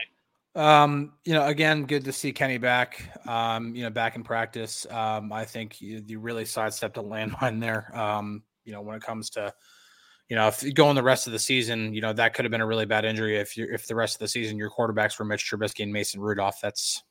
Um, 0.55 1.12
you 1.25 1.33
know, 1.33 1.46
again, 1.46 1.85
good 1.85 2.05
to 2.05 2.12
see 2.12 2.33
Kenny 2.33 2.59
back. 2.59 3.03
Um, 3.27 3.75
you 3.75 3.85
know, 3.85 3.90
back 3.90 4.16
in 4.16 4.23
practice. 4.23 4.87
Um, 4.90 5.33
I 5.33 5.44
think 5.44 5.81
you, 5.81 6.03
you 6.07 6.18
really 6.18 6.44
sidestepped 6.44 6.96
a 6.96 7.03
landmine 7.03 7.61
there. 7.61 7.96
Um, 7.96 8.42
you 8.64 8.73
know, 8.73 8.83
when 8.83 8.96
it 8.96 9.03
comes 9.03 9.31
to, 9.31 9.53
you 10.29 10.37
know, 10.37 10.49
if 10.49 10.62
you 10.62 10.73
go 10.73 10.90
in 10.90 10.96
the 10.96 11.03
rest 11.03 11.27
of 11.27 11.33
the 11.33 11.38
season, 11.38 11.92
you 11.92 12.01
know, 12.01 12.12
that 12.12 12.35
could 12.35 12.44
have 12.44 12.53
been 12.53 12.61
a 12.61 12.66
really 12.66 12.87
bad 12.87 13.05
injury. 13.05 13.38
If 13.38 13.57
you 13.57 13.66
if 13.70 13.87
the 13.87 13.94
rest 13.94 14.16
of 14.16 14.20
the 14.20 14.29
season 14.29 14.57
your 14.57 14.70
quarterbacks 14.70 15.18
were 15.18 15.25
Mitch 15.25 15.51
Trubisky 15.51 15.83
and 15.83 15.92
Mason 15.92 16.20
Rudolph, 16.20 16.61
that's, 16.61 17.03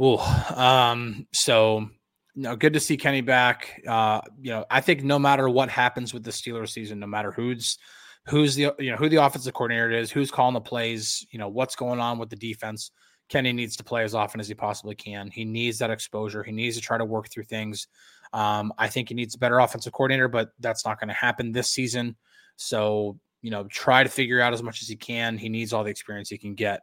ooh. 0.00 0.18
Um, 0.54 1.26
so, 1.32 1.88
know, 2.36 2.54
good 2.54 2.74
to 2.74 2.80
see 2.80 2.96
Kenny 2.96 3.22
back. 3.22 3.82
Uh, 3.86 4.20
you 4.40 4.50
know, 4.50 4.64
I 4.70 4.80
think 4.80 5.02
no 5.02 5.18
matter 5.18 5.48
what 5.48 5.70
happens 5.70 6.12
with 6.12 6.22
the 6.22 6.30
Steelers 6.30 6.70
season, 6.70 7.00
no 7.00 7.06
matter 7.06 7.32
who's 7.32 7.78
who's 8.26 8.54
the 8.54 8.74
you 8.78 8.90
know 8.90 8.96
who 8.96 9.08
the 9.08 9.24
offensive 9.24 9.54
coordinator 9.54 9.90
is, 9.90 10.10
who's 10.10 10.30
calling 10.30 10.54
the 10.54 10.60
plays, 10.60 11.26
you 11.30 11.38
know, 11.38 11.48
what's 11.48 11.76
going 11.76 12.00
on 12.00 12.18
with 12.18 12.30
the 12.30 12.36
defense. 12.36 12.90
Kenny 13.28 13.52
needs 13.52 13.76
to 13.76 13.82
play 13.82 14.04
as 14.04 14.14
often 14.14 14.38
as 14.38 14.46
he 14.46 14.54
possibly 14.54 14.94
can. 14.94 15.30
He 15.32 15.44
needs 15.44 15.78
that 15.78 15.90
exposure. 15.90 16.44
He 16.44 16.52
needs 16.52 16.76
to 16.76 16.82
try 16.82 16.96
to 16.96 17.04
work 17.04 17.28
through 17.28 17.44
things. 17.44 17.88
Um, 18.36 18.74
I 18.76 18.88
think 18.88 19.08
he 19.08 19.14
needs 19.14 19.34
a 19.34 19.38
better 19.38 19.58
offensive 19.60 19.94
coordinator, 19.94 20.28
but 20.28 20.50
that's 20.60 20.84
not 20.84 21.00
going 21.00 21.08
to 21.08 21.14
happen 21.14 21.52
this 21.52 21.72
season. 21.72 22.16
So, 22.56 23.18
you 23.40 23.50
know, 23.50 23.64
try 23.64 24.02
to 24.02 24.10
figure 24.10 24.42
out 24.42 24.52
as 24.52 24.62
much 24.62 24.82
as 24.82 24.88
he 24.88 24.94
can. 24.94 25.38
He 25.38 25.48
needs 25.48 25.72
all 25.72 25.82
the 25.82 25.90
experience 25.90 26.28
he 26.28 26.36
can 26.36 26.54
get. 26.54 26.80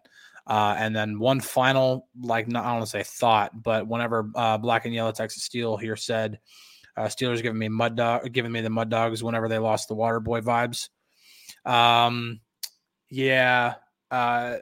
Uh, 0.47 0.75
and 0.79 0.95
then 0.95 1.19
one 1.19 1.39
final, 1.39 2.07
like, 2.19 2.47
not, 2.47 2.63
I 2.63 2.69
don't 2.69 2.77
want 2.77 2.85
to 2.85 2.89
say 2.89 3.03
thought, 3.03 3.51
but 3.61 3.87
whenever 3.87 4.31
uh, 4.33 4.57
Black 4.57 4.85
and 4.85 4.95
Yellow 4.95 5.11
Texas 5.11 5.43
Steel 5.43 5.77
here 5.77 5.95
said, 5.95 6.39
uh, 6.97 7.03
Steelers 7.03 7.43
giving 7.43 7.59
me 7.59 7.69
mud 7.69 7.95
dog, 7.95 8.31
giving 8.33 8.51
me 8.51 8.61
the 8.61 8.71
mud 8.71 8.89
dogs 8.89 9.23
whenever 9.23 9.47
they 9.47 9.59
lost 9.59 9.89
the 9.89 9.95
water 9.95 10.19
boy 10.19 10.41
vibes. 10.41 10.89
Um, 11.65 12.41
yeah, 13.09 13.75
uh, 14.09 14.55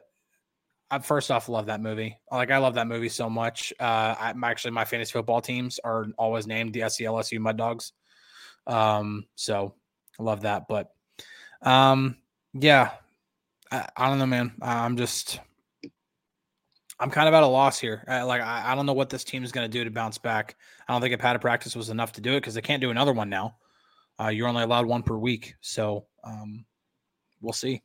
I 0.92 0.98
first 0.98 1.30
off 1.30 1.48
love 1.48 1.66
that 1.66 1.80
movie. 1.80 2.18
Like 2.30 2.50
I 2.50 2.58
love 2.58 2.74
that 2.74 2.86
movie 2.86 3.08
so 3.08 3.30
much. 3.30 3.72
Uh, 3.80 4.14
I'm 4.20 4.44
actually 4.44 4.72
my 4.72 4.84
fantasy 4.84 5.12
football 5.12 5.40
teams 5.40 5.80
are 5.82 6.08
always 6.18 6.46
named 6.46 6.74
the 6.74 6.80
SCLSU 6.80 7.40
Mud 7.40 7.56
Dogs. 7.56 7.92
Um, 8.66 9.24
so 9.34 9.74
I 10.20 10.22
love 10.22 10.42
that. 10.42 10.68
But 10.68 10.90
um, 11.62 12.18
yeah, 12.52 12.90
I, 13.70 13.88
I 13.96 14.10
don't 14.10 14.18
know, 14.18 14.26
man. 14.26 14.52
I'm 14.60 14.98
just 14.98 15.40
I'm 17.00 17.10
kind 17.10 17.26
of 17.26 17.32
at 17.32 17.42
a 17.42 17.46
loss 17.46 17.78
here. 17.78 18.04
Like 18.06 18.42
I, 18.42 18.72
I 18.72 18.74
don't 18.74 18.84
know 18.84 18.92
what 18.92 19.08
this 19.08 19.24
team 19.24 19.44
is 19.44 19.50
going 19.50 19.64
to 19.64 19.72
do 19.78 19.84
to 19.84 19.90
bounce 19.90 20.18
back. 20.18 20.56
I 20.86 20.92
don't 20.92 21.00
think 21.00 21.14
a 21.14 21.18
padded 21.18 21.40
practice 21.40 21.74
was 21.74 21.88
enough 21.88 22.12
to 22.12 22.20
do 22.20 22.32
it 22.32 22.40
because 22.40 22.52
they 22.52 22.60
can't 22.60 22.82
do 22.82 22.90
another 22.90 23.14
one 23.14 23.30
now. 23.30 23.56
Uh, 24.20 24.28
you're 24.28 24.46
only 24.46 24.62
allowed 24.62 24.84
one 24.84 25.02
per 25.02 25.16
week, 25.16 25.54
so 25.62 26.04
um, 26.22 26.66
we'll 27.40 27.54
see 27.54 27.80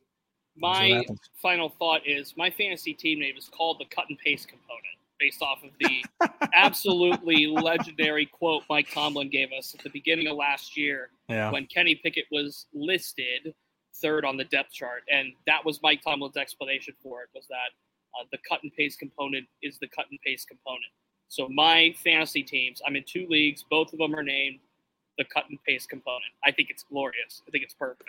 my 0.58 1.04
final 1.40 1.68
thought 1.68 2.02
is 2.06 2.34
my 2.36 2.50
fantasy 2.50 2.92
team 2.92 3.20
name 3.20 3.36
is 3.36 3.48
called 3.48 3.78
the 3.78 3.84
cut 3.94 4.04
and 4.08 4.18
paste 4.18 4.48
component 4.48 4.84
based 5.18 5.42
off 5.42 5.62
of 5.64 5.70
the 5.80 6.04
absolutely 6.54 7.46
legendary 7.46 8.26
quote 8.26 8.62
Mike 8.70 8.88
Tomlin 8.92 9.28
gave 9.28 9.48
us 9.52 9.74
at 9.76 9.82
the 9.82 9.90
beginning 9.90 10.28
of 10.28 10.36
last 10.36 10.76
year 10.76 11.10
yeah. 11.28 11.50
when 11.50 11.66
Kenny 11.66 11.96
Pickett 11.96 12.26
was 12.30 12.66
listed 12.72 13.54
third 14.00 14.24
on 14.24 14.36
the 14.36 14.44
depth 14.44 14.72
chart. 14.72 15.02
And 15.10 15.32
that 15.46 15.64
was 15.64 15.80
Mike 15.82 16.02
Tomlin's 16.02 16.36
explanation 16.36 16.94
for 17.02 17.22
it 17.22 17.28
was 17.34 17.46
that 17.48 17.70
uh, 18.18 18.24
the 18.32 18.38
cut 18.48 18.62
and 18.62 18.72
paste 18.74 18.98
component 18.98 19.46
is 19.62 19.78
the 19.78 19.88
cut 19.88 20.06
and 20.10 20.18
paste 20.24 20.48
component. 20.48 20.90
So 21.28 21.48
my 21.48 21.94
fantasy 22.02 22.42
teams, 22.42 22.80
I'm 22.86 22.96
in 22.96 23.04
two 23.06 23.26
leagues. 23.28 23.64
Both 23.68 23.92
of 23.92 23.98
them 23.98 24.14
are 24.14 24.22
named 24.22 24.60
the 25.18 25.24
cut 25.24 25.44
and 25.50 25.58
paste 25.64 25.88
component. 25.90 26.32
I 26.44 26.52
think 26.52 26.70
it's 26.70 26.84
glorious. 26.84 27.42
I 27.46 27.50
think 27.50 27.64
it's 27.64 27.74
perfect. 27.74 28.08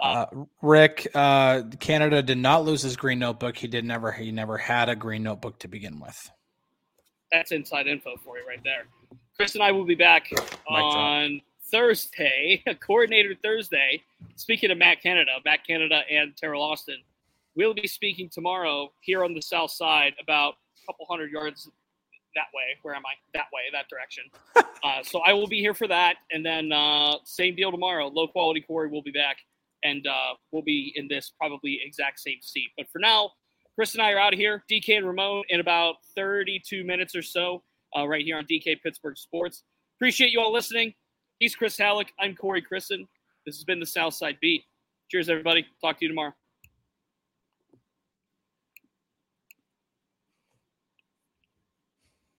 Uh, 0.00 0.26
Rick, 0.62 1.08
uh, 1.14 1.62
Canada 1.78 2.22
did 2.22 2.38
not 2.38 2.64
lose 2.64 2.82
his 2.82 2.96
green 2.96 3.18
notebook. 3.18 3.56
He 3.56 3.66
did 3.66 3.84
never. 3.84 4.10
He 4.10 4.32
never 4.32 4.56
had 4.56 4.88
a 4.88 4.96
green 4.96 5.22
notebook 5.22 5.58
to 5.60 5.68
begin 5.68 6.00
with. 6.00 6.30
That's 7.30 7.52
inside 7.52 7.86
info 7.86 8.16
for 8.16 8.38
you 8.38 8.46
right 8.46 8.62
there. 8.64 8.86
Chris 9.36 9.54
and 9.54 9.62
I 9.62 9.72
will 9.72 9.84
be 9.84 9.94
back 9.94 10.30
on 10.68 11.40
Thursday, 11.70 12.62
Coordinator 12.80 13.34
Thursday. 13.42 14.02
Speaking 14.36 14.70
of 14.70 14.78
Matt 14.78 15.02
Canada, 15.02 15.32
Matt 15.44 15.66
Canada 15.66 16.02
and 16.10 16.34
Teryl 16.34 16.60
Austin, 16.60 16.98
we'll 17.54 17.74
be 17.74 17.86
speaking 17.86 18.28
tomorrow 18.28 18.92
here 19.00 19.22
on 19.22 19.34
the 19.34 19.42
South 19.42 19.70
Side 19.70 20.14
about 20.20 20.54
a 20.82 20.86
couple 20.86 21.06
hundred 21.08 21.30
yards 21.30 21.68
that 22.34 22.46
way. 22.54 22.78
Where 22.82 22.94
am 22.94 23.02
I? 23.06 23.12
That 23.34 23.46
way, 23.52 23.62
that 23.72 23.88
direction. 23.88 24.24
uh, 24.84 25.02
so 25.02 25.20
I 25.20 25.32
will 25.32 25.48
be 25.48 25.60
here 25.60 25.74
for 25.74 25.88
that, 25.88 26.16
and 26.32 26.44
then 26.44 26.72
uh, 26.72 27.16
same 27.24 27.54
deal 27.54 27.70
tomorrow. 27.70 28.08
Low 28.08 28.28
quality 28.28 28.60
Corey 28.60 28.88
will 28.88 29.02
be 29.02 29.10
back 29.10 29.38
and 29.84 30.06
uh, 30.06 30.34
we'll 30.52 30.62
be 30.62 30.92
in 30.96 31.08
this 31.08 31.32
probably 31.38 31.80
exact 31.84 32.20
same 32.20 32.38
seat. 32.42 32.70
But 32.76 32.88
for 32.90 32.98
now, 32.98 33.30
Chris 33.74 33.94
and 33.94 34.02
I 34.02 34.12
are 34.12 34.18
out 34.18 34.32
of 34.32 34.38
here. 34.38 34.64
DK 34.70 34.98
and 34.98 35.06
Ramon 35.06 35.42
in 35.48 35.60
about 35.60 35.96
32 36.14 36.84
minutes 36.84 37.14
or 37.14 37.22
so, 37.22 37.62
uh, 37.96 38.06
right 38.06 38.24
here 38.24 38.36
on 38.36 38.44
DK 38.44 38.82
Pittsburgh 38.82 39.16
Sports. 39.16 39.64
Appreciate 39.96 40.32
you 40.32 40.40
all 40.40 40.52
listening. 40.52 40.94
He's 41.38 41.56
Chris 41.56 41.76
Halicke. 41.76 42.10
I'm 42.18 42.34
Corey 42.34 42.62
Crisan. 42.62 43.06
This 43.46 43.56
has 43.56 43.64
been 43.64 43.80
the 43.80 43.86
Southside 43.86 44.38
Beat. 44.40 44.64
Cheers, 45.10 45.28
everybody. 45.28 45.66
Talk 45.80 45.98
to 45.98 46.04
you 46.04 46.08
tomorrow. 46.08 46.34